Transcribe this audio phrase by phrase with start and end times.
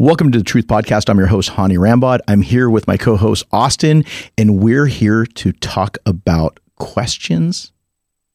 [0.00, 1.10] Welcome to the Truth Podcast.
[1.10, 2.20] I'm your host, Hany Rambod.
[2.26, 4.06] I'm here with my co host, Austin,
[4.38, 7.70] and we're here to talk about questions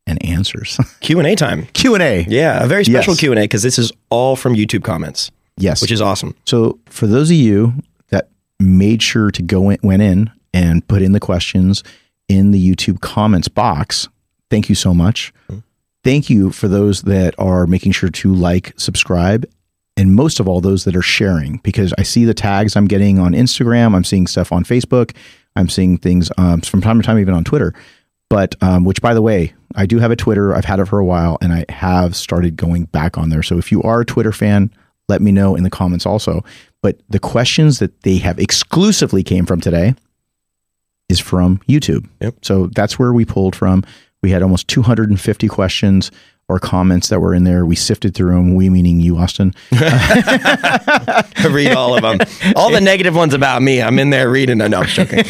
[0.06, 0.80] and answers.
[1.00, 1.66] Q&A time.
[1.74, 2.24] Q&A.
[2.30, 3.20] Yeah, a very special Yes.
[3.20, 5.82] Q&A because this is all from YouTube comments, Yes.
[5.82, 6.36] which is awesome.
[6.46, 7.74] So for those of you
[8.10, 8.30] that
[8.60, 11.84] made sure to go in, went in and put in the questions
[12.30, 14.08] in the YouTube comments box,
[14.52, 15.34] thank you so much.
[15.50, 15.62] Mm-hmm.
[16.04, 19.48] Thank you for those that are making sure to like, subscribe,
[19.98, 23.20] and most of all those that are sharing because I see the tags I'm getting
[23.20, 25.16] on Instagram, I'm seeing stuff on Facebook,
[25.56, 27.74] I'm seeing things um, from time to time even on Twitter.
[28.30, 30.56] But um, which, by the way, I do have a Twitter.
[30.56, 33.44] I've had it for a while, and I have started going back on there.
[33.44, 34.72] So if you are a Twitter fan,
[35.08, 36.44] let me know in the comments also.
[36.82, 39.96] But the questions that they have exclusively came from today
[41.08, 42.08] is from YouTube.
[42.22, 42.44] Yep.
[42.44, 43.84] So that's where we pulled from.
[44.24, 46.10] We had almost 250 questions
[46.48, 47.66] or comments that were in there.
[47.66, 48.56] We sifted through them.
[48.56, 49.54] We meaning you, Austin.
[51.50, 52.20] Read all of them.
[52.56, 54.60] All the negative ones about me, I'm in there reading.
[54.60, 55.24] No, I'm joking.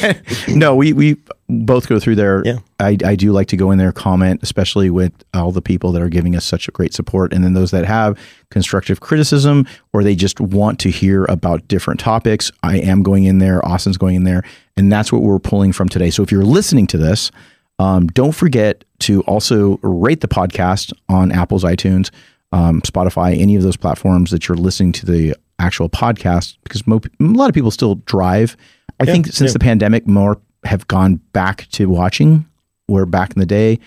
[0.49, 2.41] no, we we both go through there.
[2.43, 2.57] Yeah.
[2.79, 6.01] I, I do like to go in there, comment, especially with all the people that
[6.01, 8.19] are giving us such a great support, and then those that have
[8.49, 12.51] constructive criticism or they just want to hear about different topics.
[12.63, 13.65] I am going in there.
[13.65, 14.43] Austin's going in there,
[14.75, 16.09] and that's what we're pulling from today.
[16.09, 17.31] So if you're listening to this,
[17.79, 22.11] um, don't forget to also rate the podcast on Apple's iTunes,
[22.51, 27.01] um, Spotify, any of those platforms that you're listening to the actual podcast, because mo-
[27.19, 28.55] a lot of people still drive.
[28.99, 29.53] I think since yeah.
[29.53, 32.45] the pandemic, more have gone back to watching.
[32.87, 33.79] Where back in the day,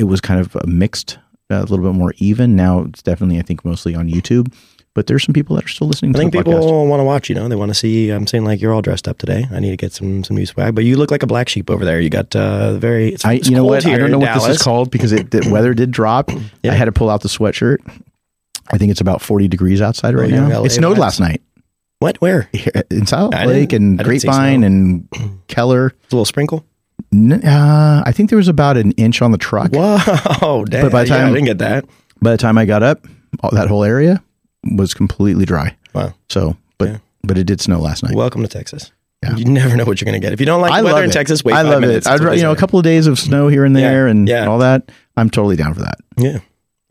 [0.00, 1.18] it was kind of mixed,
[1.50, 2.56] a little bit more even.
[2.56, 4.52] Now it's definitely, I think, mostly on YouTube.
[4.94, 7.34] But there's some people that are still listening I think people want to watch, you
[7.34, 9.46] know, they want to see, I'm saying like you're all dressed up today.
[9.50, 11.70] I need to get some some new swag, but you look like a black sheep
[11.70, 11.98] over there.
[11.98, 13.86] You got uh, very, it's, I, it's you know what?
[13.86, 16.30] I don't know what this is called because it, the weather did drop.
[16.62, 16.72] Yeah.
[16.72, 17.78] I had to pull out the sweatshirt.
[18.70, 20.58] I think it's about 40 degrees outside right young now.
[20.60, 21.42] LA It snowed lake night
[21.98, 22.20] What?
[22.20, 22.48] Where?
[22.52, 25.08] Here in South I Lake and I didn't see Grapevine and
[25.48, 25.86] Keller.
[25.86, 26.66] a little sprinkle.
[27.14, 29.72] Uh, I think there was about an inch on the truck.
[29.72, 30.82] Whoa, damn.
[30.84, 31.86] But by the Yeah, time- I didn't get that.
[32.20, 33.06] By the time I got up,
[33.42, 34.22] all, that whole area
[34.64, 35.76] was completely dry.
[35.94, 36.14] Wow.
[36.28, 36.98] So, but Yeah.
[37.22, 38.14] but it did snow last night.
[38.14, 38.92] Welcome to Texas.
[39.22, 39.36] Yeah.
[39.36, 40.32] You never know what you're going to get.
[40.32, 41.12] If you don't like I weather in it.
[41.12, 42.06] Texas, wait I love minutes.
[42.08, 42.10] it.
[42.20, 44.40] I'd you know a couple of days of snow here and there and, yeah.
[44.40, 44.90] and all that.
[45.16, 45.96] I'm totally down for that.
[46.16, 46.38] Yeah.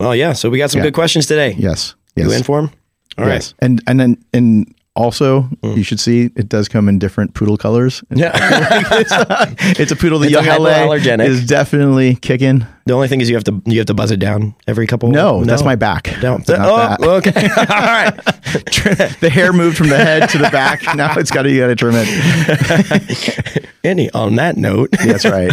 [0.00, 0.32] Well, yeah.
[0.32, 0.84] So we got some Yeah.
[0.86, 1.54] good questions today.
[1.58, 1.94] Yes.
[2.16, 2.26] Yes.
[2.28, 2.70] You in for 'em?
[3.18, 3.34] All right.
[3.34, 3.54] yes.
[3.58, 5.76] And and then and also mm.
[5.76, 8.02] you should see it does come in different poodle colors.
[8.14, 8.30] Yeah.
[9.78, 10.20] it's a poodle.
[10.20, 10.92] The It's young LA
[11.24, 12.66] is definitely kicking.
[12.86, 15.10] the only thing is you have to you have to buzz it down every couple.
[15.10, 16.08] No, that's my back.
[16.22, 16.36] No.
[16.36, 17.00] It's not oh, that.
[17.00, 17.48] okay.
[17.56, 19.20] All right.
[19.20, 20.82] the hair moved from the head to the back.
[20.94, 23.66] Now it's got to you got to trim it.
[23.82, 24.90] Any on that note.
[24.92, 25.52] That's right.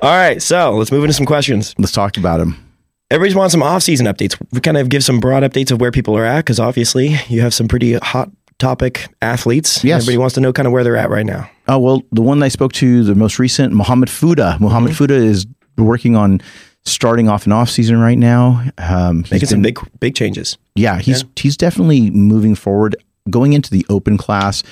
[0.00, 0.42] All right.
[0.42, 1.74] So let's move into some questions.
[1.78, 2.71] Let's talk about him.
[3.12, 4.40] Everybody's wants some off-season updates.
[4.52, 7.42] We kind of give some broad updates of where people are at because obviously you
[7.42, 9.84] have some pretty hot topic athletes.
[9.84, 10.02] Yes.
[10.02, 11.50] Everybody wants to know kind of where they're at right now.
[11.68, 14.56] Oh well, the one I spoke to, the most recent, Muhammad Fuda.
[14.60, 14.96] Muhammad Mm-hmm.
[14.98, 15.46] Fuda is
[15.76, 16.40] working on
[16.84, 18.64] starting off an off season right now.
[18.78, 20.56] Um, Making some big big changes.
[20.74, 22.96] Yeah, he's he's definitely moving forward.
[23.28, 24.62] Going into the open class,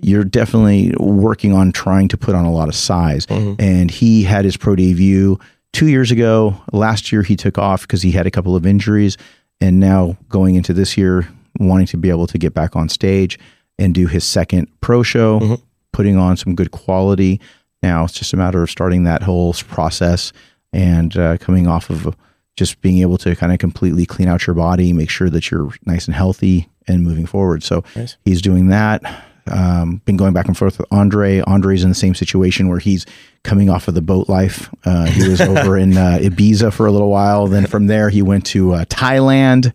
[0.00, 3.26] you're definitely working on trying to put on a lot of size.
[3.28, 5.38] And he had his pro debut
[5.72, 6.60] two years ago.
[6.72, 9.16] Last year he took off because he had a couple of injuries,
[9.60, 11.28] and now going into this year,
[11.58, 13.38] wanting to be able to get back on stage
[13.78, 15.58] and do his second pro show,
[15.92, 17.40] putting on some good quality.
[17.82, 20.32] Now it's just a matter of starting that whole process
[20.72, 22.14] and uh, coming off of
[22.56, 25.70] just being able to kind of completely clean out your body, make sure that you're
[25.86, 27.62] nice and healthy and moving forward.
[27.62, 28.16] So Nice.
[28.24, 29.02] he's doing that.
[29.50, 31.40] Um, been going back and forth with Andre.
[31.40, 33.06] Andre's in the same situation where he's
[33.42, 34.70] coming off of the boat life.
[34.84, 37.46] Uh, he was over in uh, Ibiza for a little while.
[37.46, 39.74] Then from there, he went to uh, Thailand,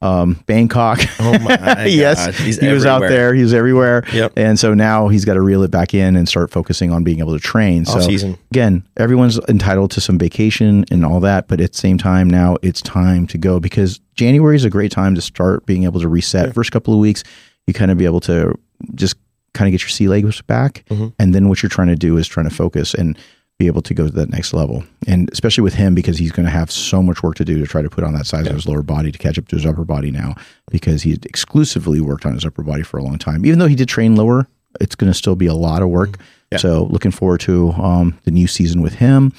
[0.00, 1.00] um, Bangkok.
[1.18, 2.38] Oh my yes.
[2.38, 3.34] He's he was out there.
[3.34, 4.04] He was everywhere.
[4.12, 4.34] Yep.
[4.36, 7.18] And so now he's got to reel it back in and start focusing on being
[7.18, 7.84] able to train.
[7.84, 8.38] So Off-season.
[8.52, 12.56] again, everyone's entitled to some vacation and all that, but at the same time, now
[12.62, 16.08] it's time to go because January is a great time to start being able to
[16.08, 16.54] reset.
[16.54, 17.24] First couple of weeks,
[17.66, 18.56] you kind of be able to
[18.94, 19.16] just
[19.54, 21.08] kind of get your sea legs back, Mm-hmm.
[21.18, 23.18] and then what you're trying to do is trying to focus and
[23.58, 24.84] be able to go to that next level.
[25.08, 27.66] And especially with him, because he's going to have so much work to do to
[27.66, 29.66] try to put on that size of his lower body to catch up to his
[29.66, 30.36] upper body now,
[30.70, 33.44] because he had exclusively worked on his upper body for a long time.
[33.44, 34.46] Even though he did train lower,
[34.80, 36.18] it's going to still be a lot of work.
[36.58, 39.32] So looking forward to um, the new season with him.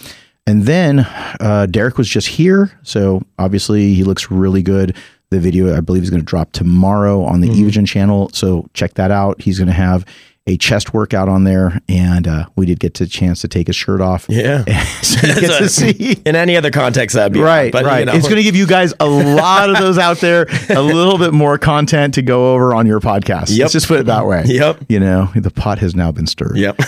[0.46, 1.00] And then
[1.40, 4.98] uh, Derek was just here, so obviously he looks really good.
[5.32, 8.32] The video, I believe, is going to drop tomorrow on the Evogen channel.
[8.34, 9.40] So check that out.
[9.42, 10.04] He's going to have
[10.48, 13.76] a chest workout on there, and uh, we did get the chance to take his
[13.76, 14.26] shirt off.
[14.28, 14.64] Yeah.
[15.04, 16.20] so you get to see.
[16.26, 18.00] In any other context, that'd be Right, But, right.
[18.00, 20.82] You know, It's going to give you guys a lot of those out there, a
[20.82, 23.52] little bit more content to go over on your podcast.
[23.52, 23.60] Yep.
[23.66, 24.46] Let's just put it that way.
[24.48, 24.86] Yep.
[24.90, 26.58] You know, the pot has now been stirred.
[26.58, 26.80] Yep.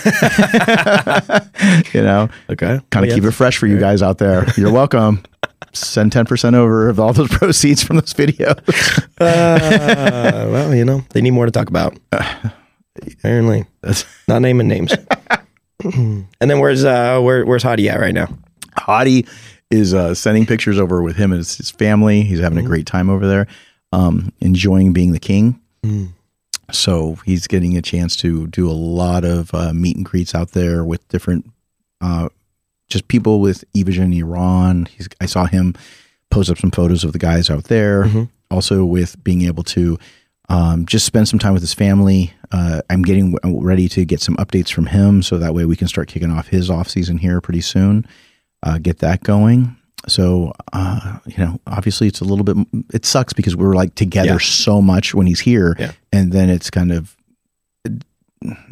[1.94, 2.80] You know, okay.
[2.90, 4.46] kind of keep it fresh for you guys out there.
[4.56, 5.22] You're welcome.
[5.72, 8.50] Send 10% over of all those proceeds from this video.
[9.20, 11.96] Uh, well, you know, they need more to talk about.
[13.00, 13.64] Apparently,
[14.28, 14.92] not naming names.
[15.84, 18.28] and then where's uh where where's Hadi at right now?
[18.76, 19.26] Hadi
[19.70, 22.22] is uh, sending pictures over with him and his, his family.
[22.22, 23.46] He's having a great time over there,
[23.92, 25.58] um, enjoying being the king.
[26.70, 30.50] So he's getting a chance to do a lot of uh, meet and greets out
[30.52, 31.50] there with different,
[32.02, 32.28] uh,
[32.92, 34.86] just people with Evogen Iran.
[34.86, 35.74] He's, I saw him
[36.30, 38.06] post up some photos of the guys out there.
[38.50, 39.98] Also with being able to
[40.48, 42.32] um, just spend some time with his family.
[42.50, 45.76] Uh, I'm getting w- ready to get some updates from him, so that way we
[45.76, 48.06] can start kicking off his off season here pretty soon.
[48.62, 49.74] Uh, get that going.
[50.08, 52.56] So uh, you know, obviously it's a little bit.
[52.92, 54.38] It sucks because we're like together Yeah.
[54.38, 55.92] so much when he's here, Yeah.
[56.12, 57.16] and then it's kind of.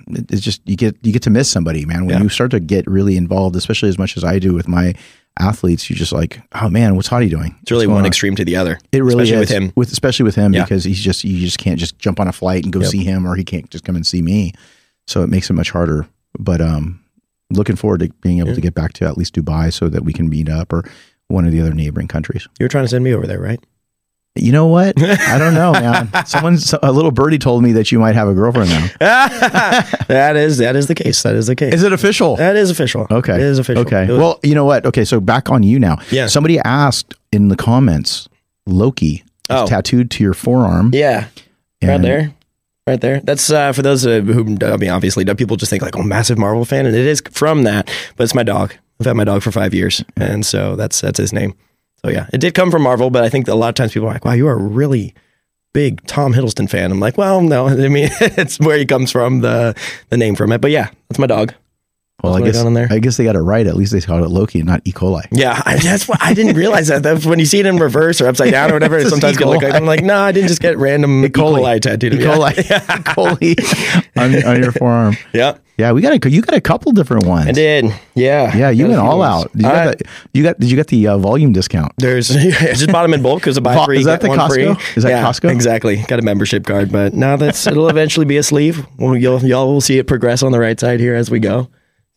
[0.09, 2.07] It- It's just you get you get to miss somebody, man.
[2.07, 2.23] When Yeah.
[2.23, 4.95] you start to get really involved, especially as much as I do with my
[5.39, 7.55] athletes, you're just like, oh man, what's Hadi doing?
[7.63, 8.79] It's really one on?" extreme to the other.
[8.93, 9.73] It really especially is with him.
[9.77, 10.65] with especially with him Yeah.
[10.65, 12.91] because he's just you just can't just jump on a flight and go Yep.
[12.91, 14.53] see him, or he can't just come and see me.
[15.07, 16.07] So it makes it much harder.
[16.39, 17.01] But um,
[17.51, 18.55] looking forward to being able Yeah.
[18.57, 20.85] to get back to at least Dubai so that we can meet up or
[21.29, 22.47] one of the other neighboring countries.
[22.59, 23.61] You were trying to send me over there, right?
[24.37, 24.95] You know what?
[25.03, 25.73] I don't know,
[26.13, 26.25] man.
[26.25, 28.87] Someone, a little birdie told me that you might have a girlfriend now.
[29.01, 31.23] that is that is the case.
[31.25, 31.75] That is the case.
[31.75, 32.37] Is it official?
[32.37, 33.07] that is official.
[33.11, 33.35] Okay.
[33.35, 33.83] It is official.
[33.83, 34.07] Okay.
[34.09, 34.87] Was- Well, you know what?
[34.87, 35.99] Okay, so back on you now.
[36.11, 36.27] Yeah.
[36.29, 38.29] Somebody asked in the comments,
[38.67, 39.67] Loki is Oh.
[39.67, 40.91] tattooed to your forearm.
[40.95, 41.27] yeah.
[41.83, 42.33] Right there.
[42.87, 43.21] Right there.
[43.21, 46.39] That's uh, for those uh, who, I mean, obviously, people just think like, oh, massive
[46.39, 46.87] Marvel fan.
[46.87, 48.75] And it is from that, but it's my dog.
[49.01, 50.05] I've had my dog for five years.
[50.17, 51.55] And so that's that's his name.
[52.03, 54.09] So yeah, it did come from Marvel, but I think a lot of times people
[54.09, 55.15] are like, wow, you are a really
[55.73, 56.91] big Tom Hiddleston fan.
[56.91, 59.77] I'm like, well, no, I mean, it's where he comes from, the
[60.09, 60.61] the name from it.
[60.61, 61.55] But yeah, that's my dog.
[62.23, 62.89] Well, I guess on there?
[62.91, 63.67] I guess they got it right.
[63.67, 64.93] At least they called it Loki and not E.
[64.93, 65.27] coli.
[65.31, 67.03] Yeah, I, that's what I didn't realize that.
[67.03, 68.99] That's when you see it in reverse or upside down or whatever.
[69.01, 69.39] It sometimes E.
[69.39, 69.63] get like.
[69.65, 71.29] I'm like, no, I didn't just get random E.
[71.29, 71.61] coli.
[71.63, 72.15] coli, tattooed.
[72.15, 72.19] E.
[72.19, 73.55] coli, E.
[73.55, 75.17] coli on, on your forearm.
[75.33, 77.49] Yeah, Yeah, we got a you got a couple different ones.
[77.49, 77.87] I did.
[78.15, 79.45] Yeah, Yeah, you went all ones.
[79.47, 79.51] out.
[79.55, 81.93] You I- got, the, you got did you get the uh, volume discount?
[81.99, 84.23] There's I just bought them in bulk because a buy Vo- three is that get
[84.23, 84.53] the one Costco?
[84.77, 84.85] free.
[84.97, 85.51] Is that yeah, Costco?
[85.53, 85.97] Exactly.
[86.09, 88.87] Got a membership card, but now that's it'll eventually be a sleeve.
[88.99, 91.69] Well, you'll y'all will see it progress on the right side here as we go.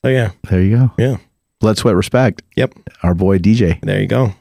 [0.03, 0.91] So yeah, There you go.
[0.97, 1.17] yeah,
[1.61, 2.41] Blood, sweat, respect.
[2.57, 2.73] yep.
[3.03, 3.79] Our boy DJ.
[3.81, 4.33] There you go.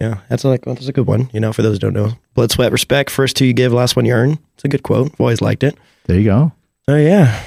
[0.00, 1.30] Yeah, that's like that's a good one.
[1.32, 3.10] You know, for those who don't know, blood, sweat, respect.
[3.10, 4.38] First two you give, last one you earn.
[4.54, 5.10] It's a good quote.
[5.12, 5.76] I've always liked it.
[6.04, 6.52] There you go.
[6.86, 7.42] Oh yeah.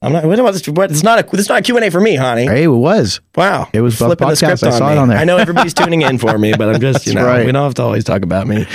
[0.00, 0.24] I'm not.
[0.24, 0.66] What about this?
[0.68, 1.36] What, it's not a.
[1.36, 2.46] It's not a Q and A for me, honey.
[2.46, 3.20] Hey, it was.
[3.36, 3.68] Wow.
[3.72, 4.98] It was flipping the script I on saw it me.
[4.98, 5.18] on there.
[5.18, 7.44] I know everybody's tuning in for me, but I'm just you know right.
[7.44, 8.66] we don't have to always talk about me.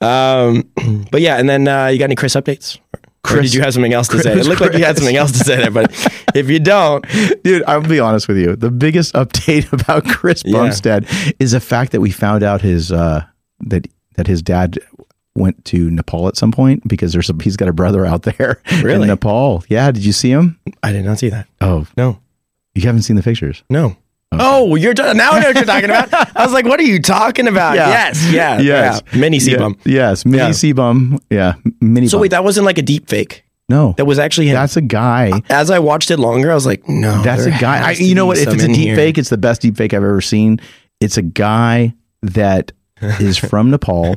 [0.00, 0.70] Um,
[1.10, 2.78] but yeah, and then uh, you got any Chris updates?
[3.24, 4.30] Or Chris- did you have something else to say?
[4.30, 5.90] It Chris- looked like you had something else to say there, but
[6.34, 7.04] if you don't,
[7.44, 8.56] Dude, I'll be honest with you.
[8.56, 10.58] The biggest update about Chris Yeah.
[10.58, 11.06] Bumstead
[11.38, 13.24] is the fact that we found out his uh,
[13.60, 13.86] that
[14.16, 14.78] that his dad
[15.34, 18.60] went to Nepal at some point because there's a, he's got a brother out there
[18.82, 19.02] Really?
[19.02, 19.64] in Nepal.
[19.68, 20.58] Yeah, did you see him?
[20.82, 21.46] I did not see that.
[21.62, 22.18] Oh, No,
[22.74, 23.62] you haven't seen the pictures.
[23.70, 23.96] no.
[24.40, 26.12] Oh, you're now I know what you're talking about.
[26.36, 27.88] I was like, "What are you talking about?" Yeah.
[27.88, 29.02] Yes, yeah, Yes.
[29.12, 29.18] yeah.
[29.18, 29.78] mini CBum.
[29.84, 30.50] Yeah, yes, mini Yeah.
[30.50, 31.20] CBum.
[31.30, 32.08] Yeah, mini.
[32.08, 33.44] So wait, that wasn't like a deep fake.
[33.68, 34.54] no, That was actually him.
[34.54, 35.42] that's a guy.
[35.48, 37.88] As I watched it longer, I was like, "No, That's a guy.
[37.88, 38.38] I, you know what?
[38.38, 38.96] If it's a deep here.
[38.96, 40.60] fake, it's the best deep fake I've ever seen.
[41.00, 42.72] It's a guy that
[43.20, 44.16] is from Nepal.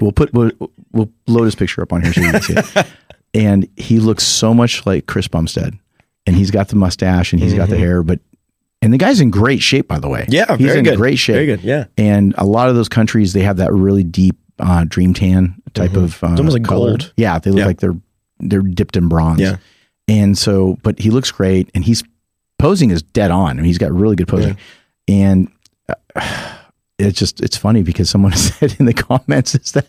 [0.00, 0.50] We'll put we'll,
[0.92, 2.86] we'll load his picture up on here so you can see it.
[3.34, 5.78] And he looks so much like Chris Bumstead,
[6.26, 7.84] and he's got the mustache and he's got the mm-hmm.
[7.84, 8.20] hair, but
[8.86, 10.22] and the guy's in great shape, by the way.
[10.22, 10.32] Mm-hmm.
[10.32, 10.96] Yeah, he's in good.
[10.96, 11.34] great shape.
[11.34, 11.60] Very good.
[11.62, 11.84] Yeah.
[11.98, 15.94] And a lot of those countries, they have that really deep uh, dream tan type
[15.94, 16.22] of.
[16.22, 16.32] Uh, Mm-hmm.
[16.34, 16.90] It's almost like color.
[16.90, 17.12] gold.
[17.16, 17.66] Yeah, they look Yeah.
[17.66, 17.96] like they're
[18.38, 19.40] they're dipped in bronze.
[19.40, 19.56] Yeah.
[20.08, 22.02] And so, but he looks great, and he's
[22.58, 23.50] posing is dead on.
[23.50, 24.56] I mean, he's got really good posing,
[25.08, 25.48] and
[26.14, 26.55] uh,
[26.98, 29.86] it's just it's funny because someone said in the comments is that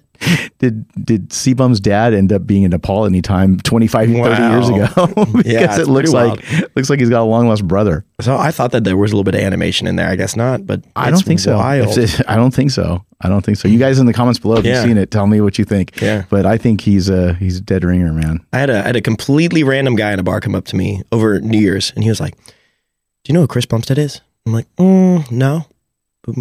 [0.59, 5.45] did did CBum's dad end up being in Nepal anytime 25 30 years ago because
[5.45, 6.43] Yeah, it looks like
[6.75, 8.03] looks like he's got a long lost brother.
[8.19, 10.09] So I thought that there was a little bit of animation in there.
[10.09, 11.55] I guess not, but I it's don't think so.
[11.57, 11.97] Wild.
[11.97, 13.05] If it- I don't think so.
[13.21, 13.67] I don't think so.
[13.67, 14.73] You guys in the comments below, if Yeah.
[14.81, 16.01] you've seen it, tell me what you think.
[16.01, 16.25] Yeah.
[16.29, 18.43] But I think he's a he's a dead ringer, man.
[18.51, 20.75] I had a I had a completely random guy in a bar come up to
[20.75, 24.21] me over New Year's, and he was like, "Do you know who Chris Bumstead is?"
[24.45, 25.65] I'm like, mm, "No,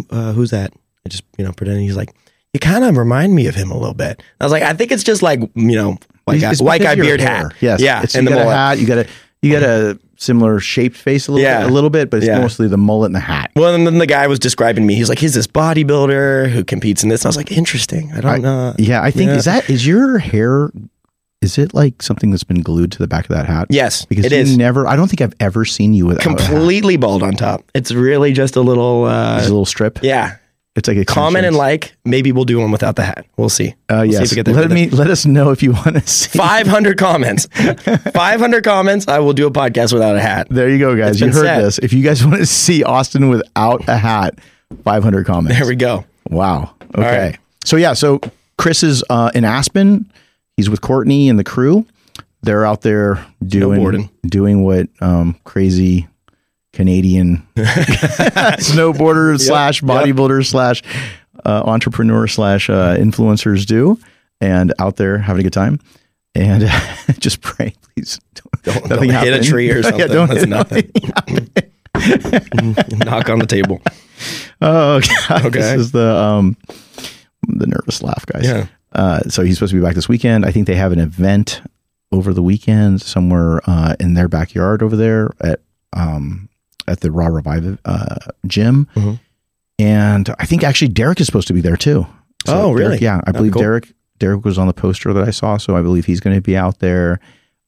[0.09, 0.73] uh, who's that?"
[1.05, 2.13] I just you know pretending he's like,
[2.53, 4.91] "You kind of remind me of him a little bit." I was like, "I think
[4.91, 7.49] it's just like you know white guy, white guy beard hair.
[7.49, 7.81] hat, Yes.
[7.81, 8.79] yeah, It's, and you the got a hat.
[8.79, 9.07] You got a
[9.43, 11.59] You got a similar shaped face a little Yeah.
[11.61, 12.39] bit, a little bit, but it's Yeah.
[12.39, 13.51] mostly the mullet and the hat.
[13.55, 14.95] Well, and then the guy was describing me.
[14.95, 17.21] He's like, he's this bodybuilder who competes in this.
[17.21, 18.11] And I was like, interesting.
[18.15, 18.73] I don't know.
[18.79, 19.35] Yeah, I think Yeah.
[19.37, 20.71] is that is your hair
[21.41, 23.67] is it like something that's been glued to the back of that hat?
[23.69, 26.37] Yes, Because it you is never I don't think I've ever seen you without hat.
[26.37, 27.63] completely bald on top.
[27.75, 29.99] It's really just a little, It's uh, a little strip.
[30.01, 30.37] yeah.
[30.75, 31.95] It's like a Comment and like.
[32.05, 33.25] Maybe we'll do one without the hat.
[33.35, 33.69] We'll see.
[33.89, 34.31] Uh, We'll see yes.
[34.31, 36.37] if we get let me let us know if you want to see.
[36.37, 37.47] 500 comments.
[38.13, 39.07] 500 comments.
[39.07, 40.47] I will do a podcast without a hat.
[40.51, 41.19] There you go, guys.
[41.19, 41.79] It's You heard this.
[41.79, 44.37] If you guys want to see Austin without a hat,
[44.83, 45.57] 500 comments.
[45.57, 46.05] There we go.
[46.29, 46.75] Wow.
[46.95, 47.17] Okay.
[47.29, 47.37] right.
[47.65, 48.21] So yeah, so
[48.59, 50.11] Chris is uh, in Aspen.
[50.57, 51.85] He's with Courtney and the crew.
[52.41, 56.07] They're out there doing doing what um, crazy
[56.73, 60.83] Canadian snowboarders slash bodybuilders slash
[61.45, 63.99] uh, entrepreneur slash uh, influencers do,
[64.41, 65.79] and out there having a good time.
[66.35, 66.69] And
[67.19, 68.19] just pray, please.
[68.63, 70.01] Don't, don't hit a tree or something.
[70.01, 70.91] yeah, don't That's hit- nothing.
[72.99, 73.81] Knock on the table.
[74.61, 75.45] Oh, God.
[75.47, 75.59] Okay.
[75.59, 76.57] This is the um,
[77.47, 78.45] the nervous laugh, guys.
[78.45, 78.67] Yeah.
[78.97, 80.45] Uh, so he's supposed to be back this weekend.
[80.45, 81.61] I think they have an event
[82.11, 85.59] over the weekend somewhere uh, in their backyard over there at
[85.93, 86.49] um,
[86.87, 88.15] at the Raw Revive uh,
[88.47, 88.87] gym.
[88.95, 89.19] Mhm.
[89.79, 92.07] And I think actually Derek is supposed to be there too.
[92.47, 92.89] Oh, really?
[92.97, 93.61] Derek- yeah, I That'd believe cool.
[93.61, 96.41] Derek Derek was on the poster that I saw, so I believe he's going to
[96.41, 97.19] be out there.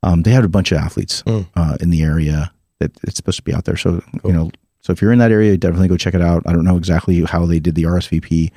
[0.01, 1.45] Um, they had a bunch of athletes Mm.
[1.55, 3.77] uh, in the area that it's supposed to be out there.
[3.77, 4.49] So you know,
[4.81, 6.41] so if you're in that area, definitely go check it out.
[6.47, 8.49] I don't know exactly how they did the RSVP,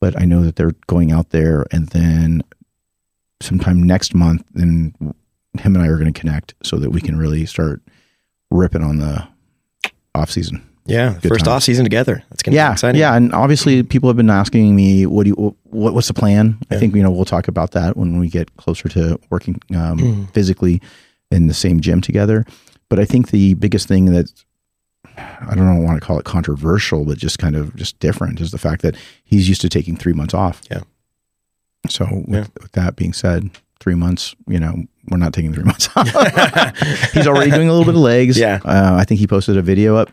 [0.00, 2.42] but I know that they're going out there, and then
[3.40, 4.92] sometime next month, then
[5.58, 7.82] him and I are going to connect so that we can really start
[8.50, 9.26] ripping on the
[10.14, 10.64] off season.
[10.86, 11.18] Yeah.
[11.20, 11.48] Good First times.
[11.56, 12.22] off season together.
[12.30, 12.98] That's going to Yeah, be exciting.
[13.00, 15.56] yeah, and obviously people have been asking me, "What do you?
[15.64, 18.56] What, what's the plan?" I think you know we'll talk about that when we get
[18.56, 20.32] closer to working um, Mhm.
[20.32, 20.80] physically
[21.30, 22.46] in the same gym together.
[22.88, 24.32] But I think the biggest thing that
[25.18, 28.58] I don't want to call it controversial, but just kind of just different is the
[28.58, 30.60] fact that he's used to taking three months off.
[30.70, 30.80] Yeah.
[31.88, 32.46] So with, Yeah.
[32.62, 36.08] with that being said, three months, you know, we're not taking three months off.
[37.12, 38.38] he's already doing a little bit of legs.
[38.38, 38.60] Yeah.
[38.64, 40.10] Uh, I think he posted a video up.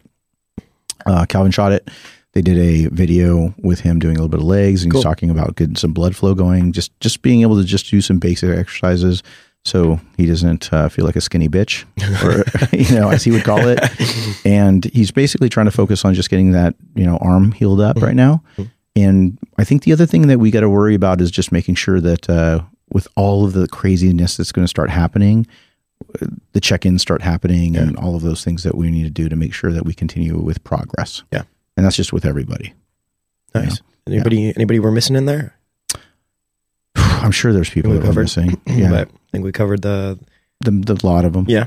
[1.06, 1.90] Uh, Calvin shot it.
[2.34, 5.00] They did a video with him doing a little bit of legs, and Cool.
[5.00, 6.74] he's talking about getting some blood flow going.
[6.74, 9.24] Just just being able to just do some basic exercises,
[9.66, 11.86] so he doesn't uh, feel like a skinny bitch,
[12.24, 12.46] or
[12.76, 13.80] you know, as he would call it.
[14.46, 17.98] And he's basically trying to focus on just getting that you know arm healed up
[17.98, 18.44] right now.
[18.96, 21.76] And I think the other thing that we got to worry about is just making
[21.76, 25.48] sure that uh, with all of the craziness that's going to start happening,
[26.54, 29.36] the check-ins start happening, and all of those things that we need to do to
[29.36, 31.24] make sure that we continue with progress.
[31.34, 31.44] Yeah.
[31.76, 32.74] and that's just with everybody.
[33.54, 33.82] Nice.
[34.08, 35.55] Anybody, anybody we're missing in there?
[37.26, 38.22] I'm sure there's people that are covered.
[38.24, 38.62] missing.
[38.68, 40.18] Yeah, But I think we covered the,
[40.62, 41.46] the, the lot of them.
[41.48, 41.66] yeah.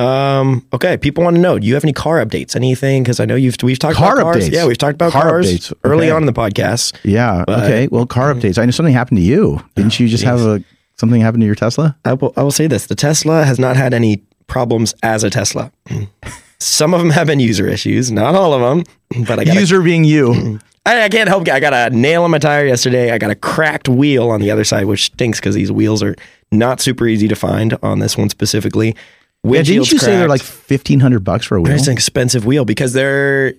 [0.00, 0.96] Um, okay.
[0.96, 2.54] People want to know, do you have any car updates?
[2.54, 3.02] Anything?
[3.04, 4.48] Cause I know you've, we've talked Car about cars.
[4.48, 4.52] updates.
[4.52, 4.66] Yeah.
[4.66, 5.72] We've talked about Car cars updates.
[5.82, 6.10] early Okay.
[6.12, 6.96] on in the podcast.
[7.02, 7.42] Yeah.
[7.46, 7.88] But- okay.
[7.88, 8.58] Well, car updates.
[8.58, 9.60] I know something happened to you.
[9.74, 10.62] Didn't you just have a
[10.96, 11.96] something happen to your Tesla?
[12.04, 15.30] I will, I will say this: the Tesla has not had any problems as a
[15.30, 15.72] Tesla.
[16.60, 18.84] Some of them have been user issues, not all of them.
[19.26, 20.58] But I got, a, User being you.
[20.88, 21.46] I, I can't help.
[21.48, 23.12] I got a nail in my tire yesterday.
[23.12, 26.16] I got a cracked wheel on the other side, which stinks because these wheels are
[26.50, 28.96] not super easy to find on this one specifically.
[29.44, 31.74] Yeah, didn't you say they're like fifteen hundred bucks for a wheel?
[31.74, 33.52] It's an expensive wheel because they're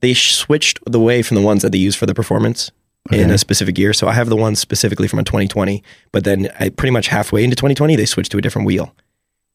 [0.00, 2.70] they switched the way from the ones that they use for the performance
[3.10, 3.92] in a specific year.
[3.92, 7.44] So I have the ones specifically from a 2020, but then I pretty much halfway
[7.44, 8.94] into 2020 they switched to a different wheel,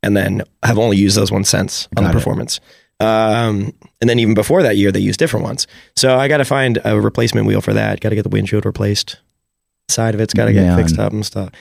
[0.02, 2.14] and then have only used those ones since on the it.
[2.14, 2.60] performance.
[3.00, 5.68] Um, and then even before that year they used different ones.
[5.96, 8.00] So I got to find a replacement wheel for that.
[8.02, 9.20] Got to get the windshield replaced.
[9.90, 10.78] Side of it's got to get Man.
[10.78, 11.52] fixed up and stuff.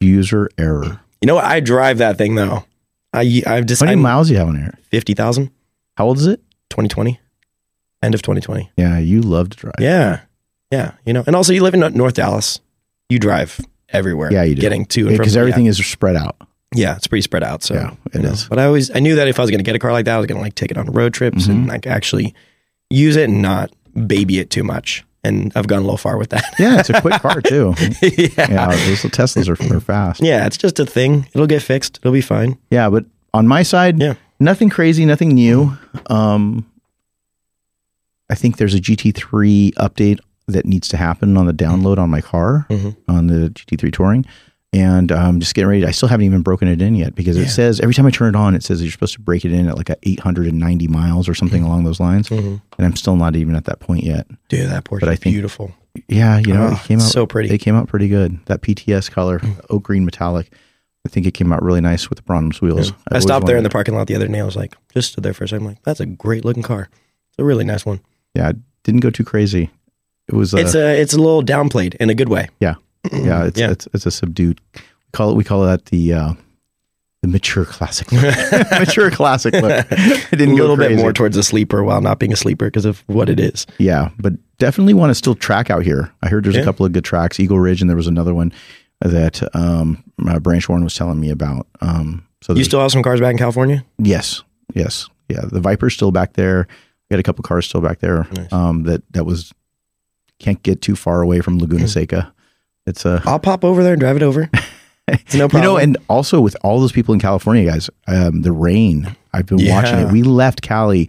[0.00, 1.00] User error.
[1.20, 1.44] You know what?
[1.44, 2.64] I drive that thing though.
[3.12, 4.74] I I've just How many I'm miles you have on here?
[4.90, 5.50] fifty thousand.
[5.96, 6.40] How old is it?
[6.70, 7.18] 2020,
[8.02, 8.70] end of 2020.
[8.76, 9.74] Yeah, you love to drive.
[9.78, 10.20] Yeah.
[10.70, 10.92] Yeah.
[11.06, 12.60] You know, and also you live in North Dallas.
[13.08, 14.30] You drive everywhere.
[14.30, 14.60] Yeah, you do.
[14.60, 16.36] Getting to because everything is spread out.
[16.74, 16.96] Yeah.
[16.96, 17.62] it's pretty spread out.
[17.62, 18.48] So Yeah, it is.
[18.48, 20.16] But I always I knew that if I was gonna get a car like that,
[20.16, 21.52] I was gonna like take it on road trips Mm-hmm.
[21.52, 22.34] and like actually
[22.90, 23.70] use it and not
[24.06, 25.04] baby it too much.
[25.24, 26.44] And I've gone a little far with that.
[26.58, 27.74] Yeah, it's a quick car too.
[28.00, 28.28] yeah.
[28.38, 30.22] Yeah, those Teslas are, are fast.
[30.22, 31.26] Yeah, it's just a thing.
[31.34, 31.98] It'll get fixed.
[31.98, 32.58] It'll be fine.
[32.70, 34.14] Yeah, but on my side, Yeah.
[34.38, 35.76] nothing crazy, nothing new.
[36.08, 36.64] Um,
[38.30, 40.18] I think there's a GT3 update
[40.48, 42.96] that needs to happen on the download on my car Mhm.
[43.08, 44.24] on the GT3 Touring,
[44.72, 45.86] and I'm just getting ready.
[45.86, 47.44] I still haven't even broken it in yet because Yeah.
[47.44, 49.52] it says every time I turn it on, it says you're supposed to break it
[49.52, 51.70] in at like a 890 miles or something mm-hmm.
[51.70, 52.60] along those lines, Mhm.
[52.78, 54.26] and I'm still not even at that point yet.
[54.48, 55.72] Dude, that Porsche is beautiful.
[56.08, 57.48] Yeah, you know, Oh, it ah, came out so pretty.
[57.50, 58.38] It came out pretty good.
[58.46, 59.54] That PTS color, mm.
[59.70, 60.52] oak green metallic.
[61.06, 62.92] I think it came out really nice with the bronze wheels.
[63.10, 64.40] I've I stopped there in the parking lot the other day.
[64.40, 65.64] I was like, just stood there for a second.
[65.66, 66.88] I'm like, that's a great looking car.
[67.30, 68.00] It's a really nice one.
[68.34, 69.70] Yeah, it didn't go too crazy.
[70.28, 70.52] It was.
[70.52, 72.48] Uh, It's a it's a little downplayed in a good way.
[72.60, 72.74] yeah,
[73.12, 73.70] it's, Yeah.
[73.70, 74.60] it's it's a subdued.
[74.74, 74.80] We
[75.12, 76.32] call it we call that the uh,
[77.22, 78.10] the mature classic,
[78.78, 79.86] mature classic look.
[79.90, 82.66] It didn't go a little bit more towards a sleeper while not being a sleeper
[82.66, 83.66] because of what it is.
[83.78, 86.12] Yeah, but definitely want to still track out here.
[86.22, 86.62] I heard there's Yeah.
[86.62, 88.52] a couple of good tracks, Eagle Ridge, and there was another one
[89.00, 91.66] that um, uh, Branch Warren was telling me about.
[91.80, 93.84] Um, so You still have some cars back in California?
[93.98, 94.42] yes,
[94.74, 95.40] yes, yeah.
[95.50, 96.66] The Viper's still back there.
[97.08, 98.26] We got a couple cars still back there.
[98.34, 98.52] Nice.
[98.52, 99.52] Um, that that was
[100.38, 102.32] can't get too far away from Laguna Seca.
[102.86, 104.48] It's a I'll pop over there and drive it over.
[105.08, 105.62] It's no problem.
[105.62, 109.14] you know, and also with all those people in California, guys, um, the rain.
[109.32, 110.10] I've been watching it.
[110.10, 111.08] We left Cali.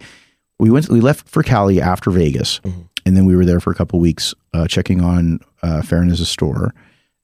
[0.60, 0.88] We went.
[0.88, 2.84] We left for Cali after Vegas, Mhm.
[3.04, 6.74] and then we were there for a couple weeks, uh, checking on uh, Fairness' store,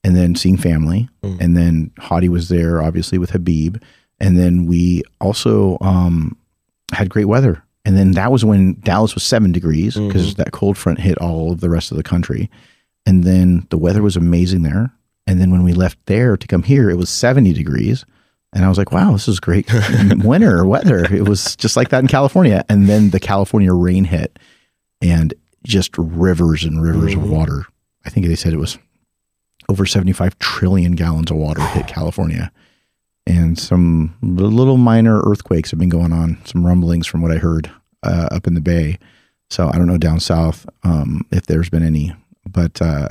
[0.03, 1.09] and then seeing family.
[1.23, 1.41] Mhm.
[1.41, 3.77] And then Hadi was there, obviously with Habib,
[4.19, 6.37] and then we also um,
[6.93, 7.63] had great weather.
[7.85, 11.53] And then that was when Dallas was seven degrees because that cold front hit all
[11.53, 12.51] of the rest of the country.
[13.07, 14.93] And then the weather was amazing there.
[15.27, 18.05] And then when we left there to come here, it was 70 degrees.
[18.53, 19.69] And I was like, wow, this is great
[20.19, 21.05] winter weather.
[21.13, 22.65] It was just like that in California.
[22.69, 24.39] And then the California rain hit
[25.03, 25.35] and
[25.65, 27.67] just rivers and rivers of water.
[28.05, 28.79] I think they said it was
[29.69, 32.53] over 75 trillion gallons of water hit California.
[33.27, 37.71] And some little minor earthquakes have been going on, some rumblings from what I heard
[38.03, 38.99] uh, up in the bay.
[39.51, 42.15] So I don't know down south um, if there's been any,
[42.51, 43.09] but uh,